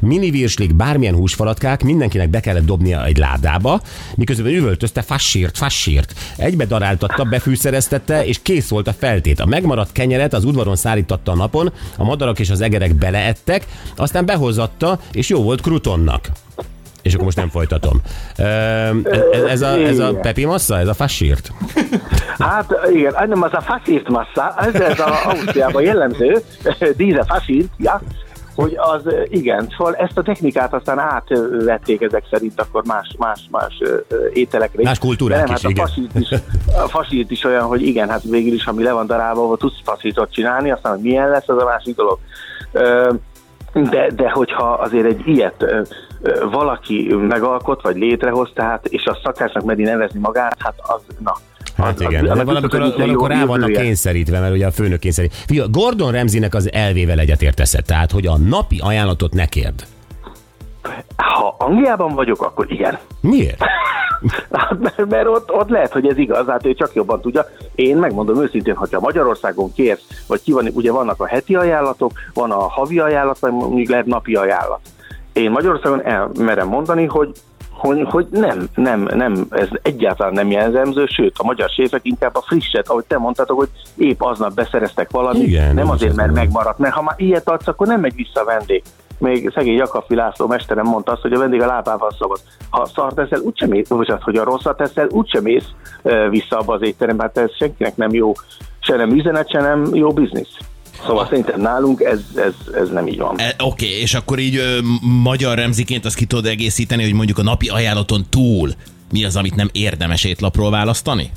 mini 0.00 0.30
virslik, 0.30 0.74
bármilyen 0.74 1.14
húsfalatkák, 1.14 1.82
mindenkinek 1.82 2.28
be 2.28 2.40
kellett 2.40 2.64
dobnia 2.64 3.04
egy 3.04 3.16
ládába, 3.16 3.80
miközben 4.14 4.52
üvöltözte 4.52 5.02
fassírt, 5.02 5.56
fassírt. 5.56 6.14
Egybe 6.36 6.64
daráltatta, 6.64 7.24
befűszereztette, 7.24 8.26
és 8.26 8.38
kész 8.42 8.68
volt 8.68 8.88
a 8.88 8.92
feltét. 8.92 9.40
A 9.40 9.46
megmaradt 9.46 9.92
kenyeret 9.92 10.34
az 10.34 10.44
udvaron 10.44 10.76
szállítatta 10.76 11.32
a 11.32 11.36
napon, 11.36 11.72
a 11.96 12.04
madarak 12.04 12.38
és 12.38 12.50
az 12.50 12.60
egerek 12.60 12.94
beleettek, 12.94 13.66
aztán 13.96 14.26
behozatta, 14.26 15.00
és 15.12 15.28
jó 15.28 15.42
volt 15.42 15.60
krutonnak. 15.60 16.30
És 17.02 17.12
akkor 17.12 17.24
most 17.24 17.36
nem 17.36 17.48
folytatom. 17.48 18.00
Ez, 19.48 19.62
a, 19.62 19.68
ez 19.68 19.98
a. 19.98 20.14
Pepi 20.14 20.44
Massa, 20.44 20.78
ez 20.78 20.88
a 20.88 20.94
fassírt? 20.94 21.52
Hát 22.38 22.74
igen, 22.92 23.28
nem 23.28 23.42
az 23.42 23.52
a 23.52 23.60
fasírt 23.60 24.08
massa, 24.08 24.54
ez, 24.58 24.74
ez 24.74 25.00
a 25.00 25.28
Ausztriában 25.28 25.82
jellemző, 25.82 26.42
díze 26.96 27.24
fasírt, 27.24 27.68
ja, 27.76 28.00
hogy 28.54 28.76
az 28.76 29.02
igen, 29.28 29.68
szóval 29.76 29.94
ezt 29.94 30.18
a 30.18 30.22
technikát 30.22 30.74
aztán 30.74 30.98
átvették 30.98 32.00
ezek 32.00 32.24
szerint 32.30 32.60
akkor 32.60 32.84
más, 32.84 33.14
más, 33.18 33.48
más 33.50 33.76
ö, 33.80 33.98
ételekre. 34.32 34.82
Más 34.82 34.98
kultúrák 34.98 35.46
nem, 35.46 35.54
is, 35.54 35.62
hát 35.62 35.72
a 35.72 35.86
fasírt 35.86 36.14
is, 36.14 36.30
a 36.66 36.88
fasírt 36.88 37.30
is 37.30 37.44
olyan, 37.44 37.62
hogy 37.62 37.82
igen, 37.82 38.08
hát 38.08 38.22
végül 38.22 38.52
is, 38.52 38.66
ami 38.66 38.82
le 38.82 38.92
van 38.92 39.06
darálva, 39.06 39.56
tudsz 39.56 39.80
fasírtot 39.84 40.32
csinálni, 40.32 40.70
aztán, 40.70 40.92
hogy 40.92 41.02
milyen 41.02 41.30
lesz, 41.30 41.48
az 41.48 41.62
a 41.62 41.64
másik 41.64 41.96
dolog. 41.96 42.18
De, 43.72 44.10
de 44.16 44.30
hogyha 44.30 44.72
azért 44.72 45.06
egy 45.06 45.22
ilyet 45.24 45.64
valaki 46.50 47.14
megalkot, 47.28 47.82
vagy 47.82 47.96
létrehoz, 47.96 48.50
tehát, 48.54 48.86
és 48.86 49.04
a 49.04 49.18
szakácsnak 49.22 49.64
meri 49.64 49.82
nevezni 49.82 50.20
magát, 50.20 50.56
hát 50.58 50.74
az, 50.78 51.00
na. 51.18 51.36
Hát 51.76 52.00
igen, 52.00 52.24
de 52.24 52.44
valamikor, 52.44 52.80
valamikor 52.80 53.30
rá 53.30 53.44
vannak 53.44 53.72
kényszerítve, 53.72 54.40
mert 54.40 54.54
ugye 54.54 54.66
a 54.66 54.70
főnök 54.70 54.98
kényszerít. 54.98 55.34
Figyelj, 55.34 55.68
Gordon 55.70 56.12
Ramsaynek 56.12 56.54
az 56.54 56.72
elvével 56.72 57.18
egyetértesz 57.18 57.74
tehát, 57.86 58.10
hogy 58.10 58.26
a 58.26 58.38
napi 58.38 58.80
ajánlatot 58.84 59.32
ne 59.32 59.46
kérd. 59.46 59.86
Ha 61.16 61.54
Angliában 61.58 62.14
vagyok, 62.14 62.42
akkor 62.42 62.72
igen. 62.72 62.98
Miért? 63.20 63.64
Hát, 64.52 65.06
mert, 65.08 65.26
ott, 65.26 65.52
ott 65.52 65.68
lehet, 65.68 65.92
hogy 65.92 66.06
ez 66.06 66.18
igaz, 66.18 66.46
hát 66.46 66.66
ő 66.66 66.74
csak 66.74 66.94
jobban 66.94 67.20
tudja. 67.20 67.46
Én 67.74 67.96
megmondom 67.96 68.42
őszintén, 68.42 68.74
hogyha 68.74 69.00
Magyarországon 69.00 69.72
kérsz, 69.72 70.24
vagy 70.26 70.42
ki 70.42 70.52
van, 70.52 70.68
ugye 70.72 70.92
vannak 70.92 71.20
a 71.20 71.26
heti 71.26 71.54
ajánlatok, 71.54 72.12
van 72.34 72.50
a 72.50 72.68
havi 72.68 72.98
ajánlat, 72.98 73.38
vagy 73.38 73.52
mondjuk 73.52 73.88
lehet 73.88 74.06
napi 74.06 74.34
ajánlat. 74.34 74.80
Én 75.32 75.50
Magyarországon 75.50 76.04
elmerem 76.04 76.68
mondani, 76.68 77.04
hogy 77.04 77.32
hogy, 77.78 78.02
hogy 78.08 78.26
nem, 78.30 78.68
nem, 78.74 79.08
nem, 79.14 79.46
ez 79.50 79.68
egyáltalán 79.82 80.32
nem 80.32 80.50
jellemző, 80.50 81.06
sőt, 81.06 81.34
a 81.38 81.44
magyar 81.44 81.68
séfek 81.68 82.00
inkább 82.02 82.36
a 82.36 82.44
frisset, 82.46 82.88
ahogy 82.88 83.04
te 83.04 83.18
mondtad, 83.18 83.48
hogy 83.48 83.68
épp 83.96 84.20
aznap 84.22 84.54
beszereztek 84.54 85.10
valamit, 85.10 85.46
Igen, 85.46 85.74
nem 85.74 85.90
azért, 85.90 86.10
az 86.10 86.16
mert 86.16 86.32
megmaradt, 86.32 86.78
mert 86.78 86.94
ha 86.94 87.02
már 87.02 87.14
ilyet 87.18 87.48
adsz, 87.48 87.66
akkor 87.66 87.86
nem 87.86 88.00
megy 88.00 88.14
vissza 88.14 88.40
a 88.40 88.44
vendég. 88.44 88.82
Még 89.18 89.50
szegény 89.54 89.76
Jakafi 89.76 90.14
László 90.14 90.46
mesterem 90.46 90.86
mondta 90.86 91.12
azt, 91.12 91.22
hogy 91.22 91.32
a 91.32 91.38
vendég 91.38 91.62
a 91.62 91.66
lábával 91.66 92.10
szabad. 92.18 92.38
Ha 92.70 92.86
szart 92.94 93.14
teszel, 93.14 93.40
úgysem 93.40 93.68
mész, 93.68 93.88
bocsánat, 93.88 94.22
hogy 94.22 94.36
a 94.36 94.44
rosszat 94.44 94.76
teszel, 94.76 95.06
úgysem 95.10 95.42
mész 95.42 95.66
ö, 96.02 96.28
vissza 96.28 96.58
abba 96.58 96.74
az 96.74 96.82
étterembe, 96.82 97.22
hát 97.22 97.38
ez 97.38 97.56
senkinek 97.56 97.96
nem 97.96 98.10
jó, 98.12 98.32
se 98.80 98.96
nem 98.96 99.10
üzenet, 99.10 99.50
se 99.50 99.60
nem 99.60 99.88
jó 99.92 100.12
biznisz. 100.12 100.56
Szóval 101.06 101.26
szerintem 101.26 101.60
nálunk 101.60 102.00
ez, 102.00 102.20
ez, 102.36 102.54
ez 102.74 102.90
nem 102.90 103.06
így 103.06 103.18
van. 103.18 103.34
E, 103.38 103.54
Oké, 103.58 103.86
okay, 103.86 104.00
és 104.00 104.14
akkor 104.14 104.38
így 104.38 104.56
ö, 104.56 104.78
magyar 105.22 105.56
remziként 105.56 106.04
azt 106.04 106.16
ki 106.16 106.24
tudod 106.24 106.46
egészíteni, 106.46 107.02
hogy 107.02 107.14
mondjuk 107.14 107.38
a 107.38 107.42
napi 107.42 107.68
ajánlaton 107.68 108.24
túl 108.30 108.70
mi 109.12 109.24
az, 109.24 109.36
amit 109.36 109.54
nem 109.54 109.68
érdemes 109.72 110.24
étlapról 110.24 110.70
választani? 110.70 111.30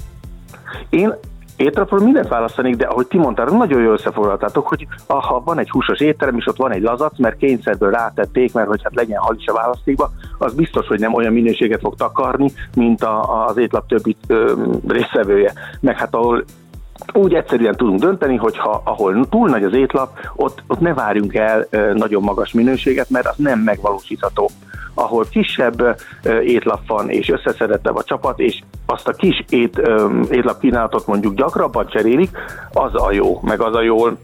Én 0.89 1.13
étrapról 1.61 1.99
mindent 1.99 2.27
választanék, 2.27 2.75
de 2.75 2.85
ahogy 2.85 3.07
ti 3.07 3.17
mondtál, 3.17 3.45
nagyon 3.45 3.81
jól 3.81 3.93
összefoglaltátok, 3.93 4.67
hogy 4.67 4.87
ha 5.07 5.41
van 5.45 5.59
egy 5.59 5.69
húsos 5.69 5.99
étterem, 5.99 6.37
és 6.37 6.47
ott 6.47 6.57
van 6.57 6.71
egy 6.71 6.81
lazac, 6.81 7.17
mert 7.17 7.37
kényszerből 7.37 7.91
rátették, 7.91 8.53
mert 8.53 8.67
hogy 8.67 8.81
hát 8.83 8.95
legyen 8.95 9.19
hal 9.19 9.35
is 9.39 9.45
a 9.45 9.53
választékba, 9.53 10.11
az 10.37 10.53
biztos, 10.53 10.87
hogy 10.87 10.99
nem 10.99 11.13
olyan 11.13 11.33
minőséget 11.33 11.79
fog 11.79 11.95
takarni, 11.95 12.51
mint 12.75 13.03
a, 13.03 13.45
az 13.45 13.57
étlap 13.57 13.87
többi 13.87 14.15
ö, 14.27 14.53
részvevője. 14.87 15.53
Meg 15.79 15.97
hát 15.97 16.13
ahol 16.13 16.43
úgy 17.13 17.33
egyszerűen 17.33 17.75
tudunk 17.75 17.99
dönteni, 17.99 18.35
hogy 18.35 18.57
ha 18.57 18.81
ahol 18.85 19.27
túl 19.29 19.49
nagy 19.49 19.63
az 19.63 19.73
étlap, 19.73 20.19
ott, 20.35 20.63
ott 20.67 20.79
ne 20.79 20.93
várjunk 20.93 21.35
el 21.35 21.67
nagyon 21.93 22.23
magas 22.23 22.51
minőséget, 22.51 23.09
mert 23.09 23.27
az 23.27 23.35
nem 23.37 23.59
megvalósítható. 23.59 24.49
Ahol 24.93 25.25
kisebb 25.29 25.97
étlap 26.43 26.87
van, 26.87 27.09
és 27.09 27.29
összeszedettebb 27.29 27.95
a 27.95 28.03
csapat, 28.03 28.39
és 28.39 28.61
azt 28.85 29.07
a 29.07 29.11
kis 29.11 29.43
ét, 29.49 29.81
étlap 30.29 30.59
kínálatot 30.59 31.07
mondjuk 31.07 31.35
gyakrabban 31.35 31.87
cserélik, 31.87 32.29
az 32.73 32.91
a 32.93 33.11
jó, 33.11 33.39
meg 33.41 33.61
az 33.61 33.75
a 33.75 33.81
jól 33.81 34.17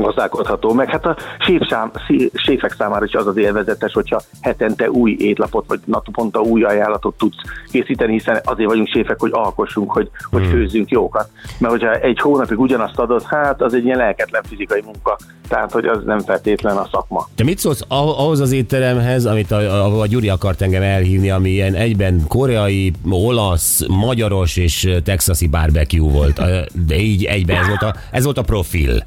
gazdálkodható, 0.00 0.72
meg 0.72 0.88
hát 0.88 1.06
a 1.06 1.16
séfsám, 1.38 1.90
szí- 2.06 2.32
séfek 2.34 2.74
számára 2.78 3.04
is 3.04 3.12
az 3.12 3.26
az 3.26 3.36
élvezetes, 3.36 3.92
hogyha 3.92 4.20
hetente 4.40 4.90
új 4.90 5.16
étlapot, 5.18 5.64
vagy 5.68 5.80
naponta 5.84 6.40
új 6.40 6.62
ajánlatot 6.62 7.16
tudsz 7.18 7.36
készíteni, 7.70 8.12
hiszen 8.12 8.40
azért 8.44 8.68
vagyunk 8.68 8.88
séfek, 8.88 9.20
hogy 9.20 9.30
alkossunk, 9.34 9.92
hogy, 9.92 10.10
hogy 10.30 10.46
főzzünk 10.46 10.90
jókat. 10.90 11.28
Mert 11.58 11.72
hogyha 11.72 11.94
egy 11.94 12.18
hónapig 12.18 12.58
ugyanazt 12.58 12.98
adod, 12.98 13.22
hát 13.22 13.62
az 13.62 13.74
egy 13.74 13.84
ilyen 13.84 13.98
lelketlen 13.98 14.42
fizikai 14.42 14.82
munka, 14.84 15.18
tehát 15.48 15.72
hogy 15.72 15.84
az 15.84 15.98
nem 16.04 16.18
feltétlen 16.18 16.76
a 16.76 16.88
szakma. 16.92 17.28
Te 17.34 17.44
mit 17.44 17.58
szólsz 17.58 17.84
ah- 17.88 18.18
ahhoz 18.18 18.40
az 18.40 18.52
étteremhez, 18.52 19.24
amit 19.24 19.50
a, 19.50 19.56
a, 19.56 20.00
a 20.00 20.06
Gyuri 20.06 20.28
akart 20.28 20.62
engem 20.62 20.82
elhívni, 20.82 21.30
ami 21.30 21.50
ilyen 21.50 21.74
egyben 21.74 22.22
koreai, 22.28 22.92
olasz, 23.10 23.86
magyaros 23.88 24.56
és 24.56 24.88
texasi 25.04 25.46
barbecue 25.46 26.12
volt. 26.12 26.40
De 26.86 26.96
így 26.96 27.24
egyben 27.24 27.56
ez 27.56 27.66
volt 27.66 27.82
a, 27.82 27.94
ez 28.10 28.24
volt 28.24 28.38
a 28.38 28.42
profil. 28.42 29.04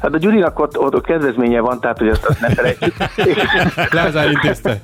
Hát 0.00 0.14
a 0.14 0.18
Gyurinak 0.18 0.58
ott, 0.58 0.78
ott, 0.78 0.94
ott 0.94 1.04
kedvezménye 1.06 1.60
van, 1.60 1.80
tehát 1.80 1.98
hogy 1.98 2.08
azt, 2.08 2.24
azt 2.24 2.40
ne 2.40 2.48
felejtsük. 2.48 2.94
Lázár 3.92 4.30
intézte. 4.30 4.80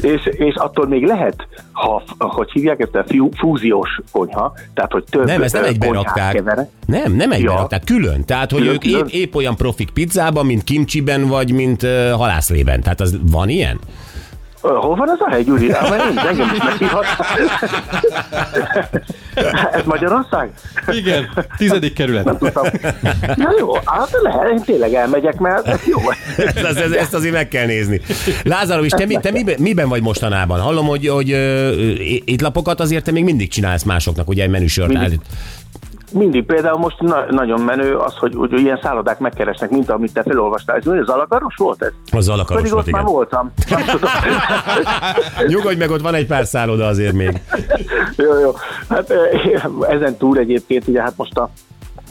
és, 0.00 0.26
és 0.26 0.54
attól 0.54 0.86
még 0.86 1.04
lehet, 1.06 1.46
ha, 1.72 2.02
hogy 2.18 2.50
hívják 2.52 2.80
ezt 2.80 2.94
a 2.94 3.04
fiú- 3.06 3.34
fúziós 3.36 4.00
konyha, 4.12 4.52
tehát 4.74 4.92
hogy 4.92 5.04
több 5.10 5.24
Nem, 5.26 5.42
ezt 5.42 5.54
nem 5.54 5.64
egyben 5.64 5.92
rakták. 5.92 6.42
Nem, 6.86 7.12
nem 7.12 7.32
egyben 7.32 7.52
Ja. 7.52 7.56
rakták, 7.56 7.84
külön. 7.84 8.24
Tehát, 8.24 8.50
hogy 8.50 8.60
Külön, 8.60 8.74
ők 8.74 8.80
külön? 8.80 8.98
épp, 9.06 9.06
épp 9.12 9.34
olyan 9.34 9.56
profik 9.56 9.90
pizzában, 9.90 10.46
mint 10.46 10.64
kimcsiben, 10.64 11.28
vagy 11.28 11.52
mint 11.52 11.82
uh, 11.82 12.10
halászlében. 12.10 12.80
Tehát 12.80 13.00
az 13.00 13.18
van 13.30 13.48
ilyen? 13.48 13.78
Hol 14.60 14.96
van 14.96 15.08
az 15.08 15.20
a 15.20 15.30
hely, 15.30 15.42
Gyuri? 15.42 15.70
Ah, 15.70 15.90
mert 15.90 16.10
én 16.10 16.18
engem 16.18 16.50
is 16.54 16.62
meghívhat. 16.64 17.04
Ez 19.72 19.84
Magyarország? 19.84 20.50
Igen, 20.88 21.46
tizedik 21.56 21.94
kerület. 21.94 22.24
Nem 22.24 22.38
tudtam. 22.38 22.64
Na 23.34 23.50
jó, 23.58 23.74
hát 23.84 24.10
lehet, 24.22 24.50
én 24.50 24.62
tényleg 24.64 24.94
elmegyek, 24.94 25.38
mert 25.38 25.66
ez 25.66 25.80
jó. 25.86 25.98
ezt, 26.36 26.56
ezt, 26.56 26.94
ezt 26.94 27.14
azért 27.14 27.34
meg 27.34 27.48
kell 27.48 27.66
nézni. 27.66 28.00
Lázárom, 28.44 28.84
és 28.84 28.92
te, 28.92 29.06
mi, 29.06 29.16
te 29.16 29.30
miben, 29.30 29.54
miben 29.58 29.88
vagy 29.88 30.02
mostanában? 30.02 30.60
Hallom, 30.60 30.86
hogy, 30.86 31.08
hogy 31.08 31.28
étlapokat 32.24 32.80
azért 32.80 33.04
te 33.04 33.12
még 33.12 33.24
mindig 33.24 33.48
csinálsz 33.48 33.82
másoknak, 33.82 34.28
ugye 34.28 34.42
egy 34.42 34.50
menüsort 34.50 34.88
Mindig. 34.88 35.06
állít. 35.06 35.20
Mindig 36.12 36.44
például 36.44 36.78
most 36.78 37.00
na- 37.00 37.26
nagyon 37.30 37.60
menő 37.60 37.96
az, 37.96 38.14
hogy, 38.16 38.34
hogy 38.36 38.52
ilyen 38.52 38.78
szállodák 38.82 39.18
megkeresnek, 39.18 39.70
mint 39.70 39.90
amit 39.90 40.12
te 40.12 40.22
felolvastál. 40.22 40.76
Ez 40.76 40.86
az 40.86 41.08
alakaros 41.08 41.54
volt 41.56 41.82
ez? 41.82 41.92
Az 42.12 42.28
alakaros 42.28 42.62
Pedig 42.62 42.72
volt, 42.72 42.86
ott 42.86 42.92
már 42.92 43.02
igen. 43.02 43.14
voltam. 43.14 43.52
Nem 43.68 43.84
tudom. 43.84 44.10
Nyugodj 45.56 45.76
meg, 45.76 45.90
ott 45.90 46.00
van 46.00 46.14
egy 46.14 46.26
pár 46.26 46.44
szálloda 46.44 46.86
azért 46.86 47.14
még. 47.14 47.40
jó, 48.16 48.38
jó. 48.38 48.52
Hát 48.88 49.10
eh, 49.10 49.64
ezen 49.88 50.16
túl 50.16 50.38
egyébként 50.38 50.88
ugye 50.88 51.02
hát 51.02 51.16
most 51.16 51.36
a 51.36 51.50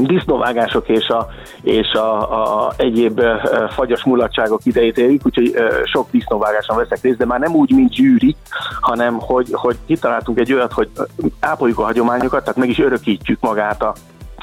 disznóvágások 0.08 0.88
és 0.88 1.08
a, 1.08 1.28
és 1.62 1.92
a, 1.92 2.66
a 2.66 2.74
egyéb 2.78 3.22
fagyas 3.70 4.04
mulatságok 4.04 4.66
idejét 4.66 4.98
éljük, 4.98 5.26
úgyhogy 5.26 5.56
sok 5.84 6.08
disznóvágáson 6.12 6.78
veszek 6.78 7.02
részt, 7.02 7.18
de 7.18 7.26
már 7.26 7.40
nem 7.40 7.56
úgy, 7.56 7.72
mint 7.72 7.90
gyűri, 7.90 8.36
hanem 8.82 9.20
hogy, 9.20 9.48
hogy 9.52 9.78
kitaláltunk 9.86 10.40
egy 10.40 10.54
olyat, 10.54 10.74
hogy 10.74 10.90
ápoljuk 11.40 11.80
a 11.80 11.84
hagyományokat, 11.84 12.44
tehát 12.44 12.60
meg 12.60 12.70
is 12.70 12.80
örökítjük 12.80 13.40
magát 13.42 13.82
a, 13.82 13.94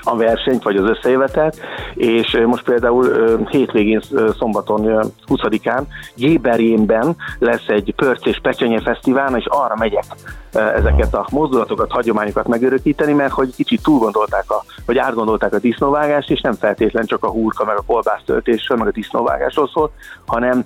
a 0.07 0.17
versenyt, 0.17 0.63
vagy 0.63 0.77
az 0.77 0.91
összejövetelt, 0.91 1.61
és 1.95 2.43
most 2.47 2.65
például 2.65 3.07
hétvégén 3.51 4.01
szombaton 4.39 4.87
ö, 4.87 5.03
20-án 5.27 5.83
Géberjénben 6.15 7.17
lesz 7.39 7.67
egy 7.67 7.93
pörc 7.97 8.27
és 8.27 8.39
pecsenye 8.43 8.81
fesztivál, 8.81 9.37
és 9.37 9.47
arra 9.49 9.75
megyek 9.79 10.05
ezeket 10.53 11.15
a 11.15 11.27
mozdulatokat, 11.31 11.91
hagyományokat 11.91 12.49
megörökíteni, 12.49 13.13
mert 13.13 13.33
hogy 13.33 13.55
kicsit 13.55 13.83
túl 13.83 13.99
gondolták, 13.99 14.51
a, 14.51 14.65
vagy 14.87 14.99
átgondolták 14.99 15.53
a 15.53 15.59
disznóvágást, 15.59 16.31
és 16.31 16.41
nem 16.41 16.53
feltétlen 16.53 17.07
csak 17.07 17.25
a 17.25 17.31
húrka, 17.31 17.65
meg 17.65 17.77
a 17.77 17.83
kolbásztöltésről, 17.87 18.79
meg 18.79 18.87
a 18.87 18.91
disznóvágásról 18.91 19.71
szól, 19.73 19.91
hanem 20.27 20.65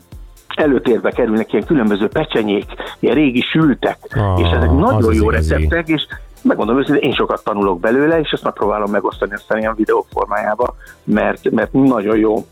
előtérbe 0.57 1.11
kerülnek 1.11 1.53
ilyen 1.53 1.67
különböző 1.67 2.09
pecsenyék, 2.09 2.65
ilyen 2.99 3.15
régi 3.15 3.41
sültek, 3.41 3.99
Ah, 4.11 4.41
és 4.41 4.49
ezek 4.49 4.71
nagyon 4.71 5.15
jó 5.15 5.31
receptek, 5.31 5.89
és 5.89 6.07
megmondom 6.43 6.79
őszintén, 6.79 7.11
én 7.11 7.15
sokat 7.15 7.45
tanulok 7.45 7.81
belőle, 7.81 8.21
és 8.21 8.31
ezt 8.31 8.45
megpróbálom 8.45 8.91
megosztani 8.91 9.35
aztán 9.35 9.59
ilyen 9.59 9.75
videók 9.75 10.07
formájába, 10.11 10.75
mert, 11.05 11.51
mert 11.51 11.73
nagyon 11.73 12.17
jó. 12.17 12.45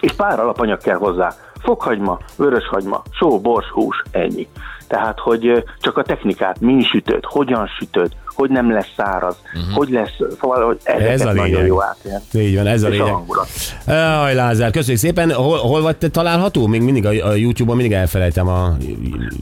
És 0.00 0.12
pár 0.12 0.40
alapanyag 0.40 0.78
kell 0.78 0.96
hozzá. 0.96 1.32
Fokhagyma, 1.62 2.18
vöröshagyma, 2.36 3.02
só, 3.10 3.40
bors, 3.40 3.66
hús, 3.68 4.02
ennyi. 4.10 4.48
Tehát, 4.88 5.18
hogy 5.18 5.64
csak 5.80 5.98
a 5.98 6.02
technikát, 6.02 6.60
min 6.60 6.80
sütöd, 6.80 7.24
hogyan 7.24 7.66
sütöd, 7.66 8.12
hogy 8.34 8.50
nem 8.50 8.72
lesz 8.72 8.88
száraz, 8.96 9.36
uh-huh. 9.54 9.74
hogy 9.76 9.88
lesz, 9.90 10.10
szóval, 10.40 10.64
hogy 10.66 10.78
Ez 10.84 11.20
a 11.20 11.24
nagyon 11.24 11.44
lényeg. 11.44 11.66
jó 11.66 11.82
átélni. 11.82 12.22
Így 12.48 12.56
van, 12.56 12.66
ez 12.66 12.82
a 12.82 12.86
a 12.86 12.90
lényeg. 12.90 13.06
hangulat. 13.12 13.46
Aj, 13.86 14.34
Lázár, 14.34 14.70
köszönjük 14.70 15.00
szépen. 15.00 15.32
Hol, 15.32 15.58
hol 15.58 15.82
vagy 15.82 15.96
te 15.96 16.08
található? 16.08 16.66
Még 16.66 16.82
mindig 16.82 17.06
a, 17.06 17.28
a 17.28 17.34
YouTube-on 17.34 17.76
mindig 17.76 17.96
elfelejtem 17.96 18.48
a 18.48 18.64
A 18.64 18.76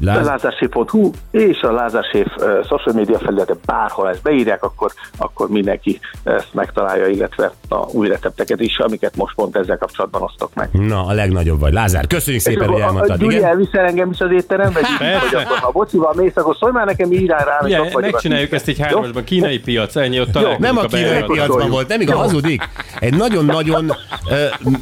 Lázár. 0.00 0.24
lázárséf.hu 0.24 1.10
és 1.30 1.60
a 1.60 1.72
Lázárséf 1.72 2.26
uh, 2.36 2.44
social 2.66 2.94
media 2.94 3.18
felülete 3.18 3.54
bárhol 3.66 4.08
ezt 4.08 4.22
beírják, 4.22 4.62
akkor, 4.64 4.92
akkor 5.16 5.48
mindenki 5.48 6.00
ezt 6.22 6.48
megtalálja, 6.52 7.06
illetve 7.06 7.52
a 7.68 7.76
új 7.92 8.08
recepteket 8.08 8.60
is, 8.60 8.78
amiket 8.78 9.16
most 9.16 9.34
pont 9.34 9.56
ezzel 9.56 9.76
kapcsolatban 9.78 10.22
osztok 10.22 10.50
meg. 10.54 10.68
Na, 10.72 11.06
a 11.06 11.12
legnagyobb 11.12 11.60
vagy. 11.60 11.72
Lázár, 11.72 12.06
köszönjük 12.06 12.42
szépen, 12.42 12.68
hogy 12.68 12.80
a, 12.80 12.84
a 12.84 12.86
elmondtad. 12.86 13.18
Gyuri 13.18 13.34
Igen? 13.34 13.48
elviszel 13.48 13.84
engem 13.84 14.10
is 14.10 14.20
az 14.20 14.30
étterembe, 14.30 14.80
így, 14.80 14.98
Persze. 14.98 15.18
hogy 15.18 15.34
akkor, 15.44 15.58
ha 15.58 15.70
bocival 15.70 16.12
mész, 16.16 16.36
akkor 16.36 16.56
szólj 16.60 16.72
már 16.72 16.86
nekem, 16.86 17.12
írjál 17.12 17.40
ott 17.62 17.92
vagyok. 17.92 18.10
megcsináljuk 18.10 18.52
ezt 18.52 18.68
egy 18.68 18.78
hármasban, 18.82 19.24
kínai 19.24 19.58
piac, 19.58 19.96
ennyi, 19.96 20.20
ott 20.20 20.30
találkozunk 20.32 20.64
Nem 20.64 20.76
a 20.76 20.86
kínai 20.86 21.02
bejáraton. 21.02 21.36
piacban 21.36 21.64
Jó. 21.66 21.72
volt, 21.72 21.88
nem 21.88 22.00
igaz, 22.00 22.16
hazudik. 22.16 22.62
Egy 22.98 23.14
nagyon-nagyon 23.14 23.96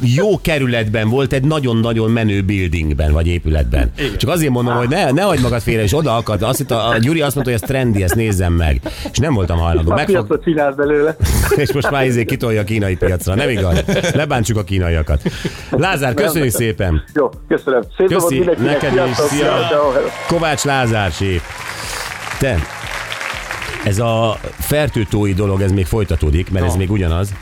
jó 0.01 0.41
kerületben 0.41 1.09
volt, 1.09 1.33
egy 1.33 1.43
nagyon-nagyon 1.43 2.11
menő 2.11 2.41
buildingben, 2.41 3.11
vagy 3.11 3.27
épületben. 3.27 3.91
Igen. 3.97 4.17
Csak 4.17 4.29
azért 4.29 4.51
mondom, 4.51 4.75
hogy 4.75 4.89
ne, 4.89 5.11
ne 5.11 5.21
hagyd 5.21 5.41
magad 5.41 5.61
félre, 5.61 5.83
és 5.83 5.93
oda 5.93 6.15
akad. 6.15 6.41
Azt 6.41 6.57
hitt, 6.57 6.71
a, 6.71 6.87
a 6.89 6.97
Gyuri 6.97 7.21
azt 7.21 7.35
mondta, 7.35 7.53
hogy 7.53 7.61
ez 7.63 7.67
trendi, 7.69 8.03
ezt 8.03 8.15
nézzem 8.15 8.53
meg. 8.53 8.81
És 9.11 9.17
nem 9.17 9.33
voltam 9.33 9.57
hajlandó. 9.57 9.91
A 9.91 9.95
Megfog, 9.95 10.15
piacot 10.15 10.43
csinálsz 10.43 10.75
belőle. 10.75 11.15
és 11.63 11.71
most 11.73 11.91
már 11.91 12.05
izé 12.05 12.25
kitolja 12.25 12.61
a 12.61 12.63
kínai 12.63 12.95
piacra. 12.95 13.35
Nem 13.35 13.49
igaz? 13.49 13.83
Lebántsuk 14.13 14.57
a 14.57 14.63
kínaiakat. 14.63 15.21
Lázár, 15.69 16.13
köszönjük 16.13 16.51
szépen. 16.51 17.03
Jó, 17.13 17.29
köszönöm. 17.47 17.81
Szép 17.97 18.07
Köszi, 18.07 18.39
neked 18.57 18.93
is. 19.09 19.15
Szia. 19.15 19.57
Kovács 20.27 20.63
Lázár 20.63 21.11
séf. 21.11 21.43
Te, 22.39 22.57
ez 23.83 23.99
a 23.99 24.39
fertőtói 24.59 25.33
dolog, 25.33 25.61
ez 25.61 25.71
még 25.71 25.85
folytatódik, 25.85 26.51
mert 26.51 26.65
ez 26.65 26.75
még 26.75 26.91
ugyanaz. 26.91 27.33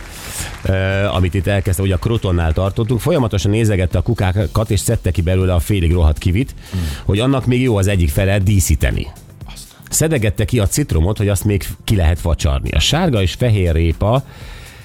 Uh, 0.68 1.16
amit 1.16 1.34
itt 1.34 1.48
elkezdte, 1.48 1.82
hogy 1.82 1.92
a 1.92 1.98
krotonnál 1.98 2.54
tartottunk, 2.54 3.00
folyamatosan 3.00 3.52
nézegette 3.52 3.98
a 3.98 4.02
kukákat, 4.02 4.72
és 4.72 4.80
szedte 4.80 5.12
ki 5.12 5.22
belőle 5.22 5.54
a 5.54 5.60
félig 5.60 5.92
rohadt 5.92 6.18
kivit, 6.18 6.56
hogy 7.06 7.20
annak 7.20 7.46
még 7.46 7.62
jó 7.62 7.78
az 7.78 7.88
egyik 7.88 8.10
fele 8.10 8.40
díszíteni. 8.40 9.08
Szedegette 9.90 10.46
ki 10.46 10.60
a 10.60 10.68
citromot, 10.68 11.18
hogy 11.18 11.28
azt 11.28 11.44
még 11.44 11.68
ki 11.84 11.96
lehet 11.96 12.20
facsarni. 12.20 12.70
A 12.70 12.80
sárga 12.80 13.22
és 13.22 13.34
fehér 13.34 13.74
répa 13.74 14.24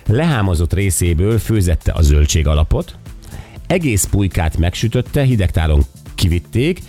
lehámozott 0.07 0.73
részéből 0.73 1.39
főzette 1.39 1.93
a 1.93 2.03
zöldség 2.03 2.47
alapot, 2.47 2.95
egész 3.67 4.05
pulykát 4.05 4.57
megsütötte, 4.57 5.23
hidegtálon 5.23 5.85
kivitték, 6.15 6.81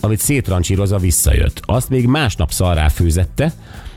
amit 0.00 0.18
szétrancsírozva 0.18 0.98
visszajött. 0.98 1.60
Azt 1.64 1.88
még 1.88 2.06
másnap 2.06 2.50
szarrá 2.50 2.88
főzette, 2.88 3.52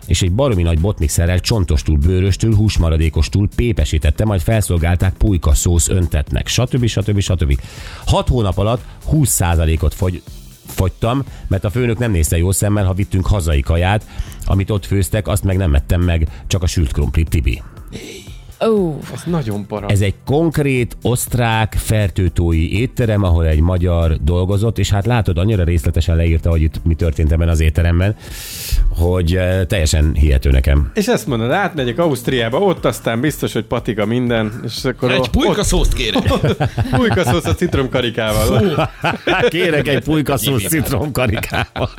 és 0.07 0.21
egy 0.21 0.31
baromi 0.31 0.61
nagy 0.61 0.79
botmixerrel 0.79 1.39
csontostól, 1.39 1.97
bőröstől, 1.97 2.55
húsmaradékostól 2.55 3.49
pépesítette, 3.55 4.25
majd 4.25 4.41
felszolgálták 4.41 5.13
pulyka 5.13 5.53
szósz 5.53 5.89
öntetnek, 5.89 6.47
stb. 6.47 6.85
stb. 6.85 7.19
stb. 7.19 7.59
Hat 8.05 8.27
hónap 8.27 8.57
alatt 8.57 8.81
20%-ot 9.11 9.93
fogy, 9.93 10.21
fogytam, 10.65 11.23
mert 11.47 11.63
a 11.63 11.69
főnök 11.69 11.97
nem 11.97 12.11
nézte 12.11 12.37
jó 12.37 12.51
szemmel, 12.51 12.85
ha 12.85 12.93
vittünk 12.93 13.27
hazai 13.27 13.61
kaját, 13.61 14.07
amit 14.45 14.69
ott 14.69 14.85
főztek, 14.85 15.27
azt 15.27 15.43
meg 15.43 15.57
nem 15.57 15.75
ettem 15.75 16.01
meg, 16.01 16.27
csak 16.47 16.63
a 16.63 16.67
sült 16.67 16.91
krumplit, 16.91 17.29
Tibi. 17.29 17.61
Ó, 18.67 18.99
Ez 19.13 19.21
nagyon 19.25 19.65
para. 19.67 19.87
Ez 19.87 20.01
egy 20.01 20.13
konkrét 20.25 20.97
osztrák 21.01 21.75
fertőtói 21.79 22.79
étterem, 22.79 23.23
ahol 23.23 23.45
egy 23.45 23.59
magyar 23.59 24.17
dolgozott, 24.23 24.79
és 24.79 24.89
hát 24.89 25.05
látod, 25.05 25.37
annyira 25.37 25.63
részletesen 25.63 26.15
leírta, 26.15 26.49
hogy 26.49 26.61
itt 26.61 26.81
mi 26.83 26.93
történt 26.93 27.31
ebben 27.31 27.49
az 27.49 27.59
étteremben, 27.59 28.15
hogy 28.89 29.35
eh, 29.35 29.63
teljesen 29.67 30.13
hihető 30.13 30.49
nekem. 30.49 30.91
És 30.93 31.07
ezt 31.07 31.27
mondod, 31.27 31.51
átmegyek 31.51 31.99
Ausztriába, 31.99 32.59
ott 32.59 32.85
aztán 32.85 33.19
biztos, 33.21 33.53
hogy 33.53 33.63
patika 33.65 34.05
minden, 34.05 34.61
és 34.65 34.83
akkor 34.83 35.11
Egy 35.11 35.29
pulyka 35.29 35.63
szószt 35.63 35.93
kérek. 35.93 36.23
ott 36.33 36.57
pulykaszósz 36.91 37.45
a 37.45 37.53
citromkarikával. 37.55 38.89
Kérek 39.49 39.87
egy 39.87 40.03
pulykaszós 40.03 40.63
citromkarikával. 40.63 41.89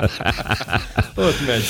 Ott 1.14 1.46
megy. 1.46 1.64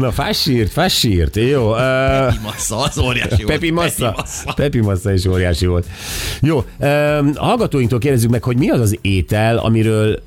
Na, 0.00 0.12
fásírt, 0.12 0.72
fásírt, 0.72 1.36
jó. 1.36 1.72
Pepi 1.72 2.38
Massa, 2.42 2.78
az 2.78 2.98
óriási. 2.98 3.44
Pepi 3.44 3.70
Massa. 3.70 4.25
Massa. 4.26 4.52
Pepi 4.52 4.80
Massa 4.80 5.12
is 5.12 5.26
óriási 5.26 5.66
volt. 5.66 5.86
Jó, 6.40 6.56
um, 6.56 7.34
hallgatóinktól 7.34 7.98
kérdezzük 7.98 8.30
meg, 8.30 8.42
hogy 8.42 8.56
mi 8.56 8.68
az 8.68 8.80
az 8.80 8.98
étel, 9.00 9.58
amiről 9.58 10.22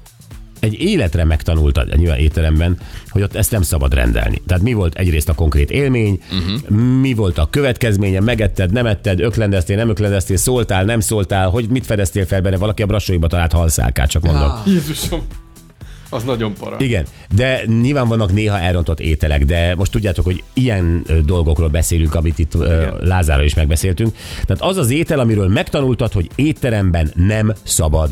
egy 0.59 0.81
életre 0.81 1.23
megtanultad, 1.23 1.97
nyilván 1.97 2.17
étteremben, 2.17 2.77
hogy 3.09 3.21
ott 3.21 3.35
ezt 3.35 3.51
nem 3.51 3.61
szabad 3.61 3.93
rendelni. 3.93 4.41
Tehát 4.47 4.63
mi 4.63 4.73
volt 4.73 4.95
egyrészt 4.95 5.29
a 5.29 5.33
konkrét 5.33 5.71
élmény, 5.71 6.21
uh-huh. 6.31 6.79
mi 6.99 7.13
volt 7.13 7.37
a 7.37 7.47
következménye, 7.49 8.19
megetted, 8.19 8.71
nem 8.71 8.85
etted, 8.85 9.19
öklendeztél, 9.19 9.75
nem 9.75 9.89
öklendeztél, 9.89 10.37
szóltál, 10.37 10.83
nem 10.83 10.99
szóltál, 10.99 11.49
hogy 11.49 11.69
mit 11.69 11.85
fedeztél 11.85 12.25
fel 12.25 12.41
benne, 12.41 12.57
valaki 12.57 12.81
a 12.81 12.85
brassóiba 12.85 13.27
talált 13.27 13.51
halszálkát, 13.51 14.09
csak 14.09 14.23
mondom. 14.23 14.41
Ja. 14.41 14.61
Jézusom. 14.65 15.21
Az 16.09 16.23
nagyon 16.23 16.53
para. 16.59 16.75
Igen, 16.79 17.05
de 17.35 17.61
nyilván 17.81 18.07
vannak 18.07 18.31
néha 18.31 18.59
elrontott 18.59 18.99
ételek, 18.99 19.45
de 19.45 19.75
most 19.75 19.91
tudjátok, 19.91 20.25
hogy 20.25 20.43
ilyen 20.53 21.05
dolgokról 21.25 21.69
beszélünk, 21.69 22.15
amit 22.15 22.39
itt 22.39 22.53
ö, 22.53 22.87
Lázára 23.01 23.43
is 23.43 23.53
megbeszéltünk. 23.53 24.15
Tehát 24.45 24.61
az 24.63 24.77
az 24.77 24.89
étel, 24.89 25.19
amiről 25.19 25.47
megtanultad, 25.47 26.11
hogy 26.11 26.29
étteremben 26.35 27.11
nem 27.15 27.53
szabad 27.63 28.07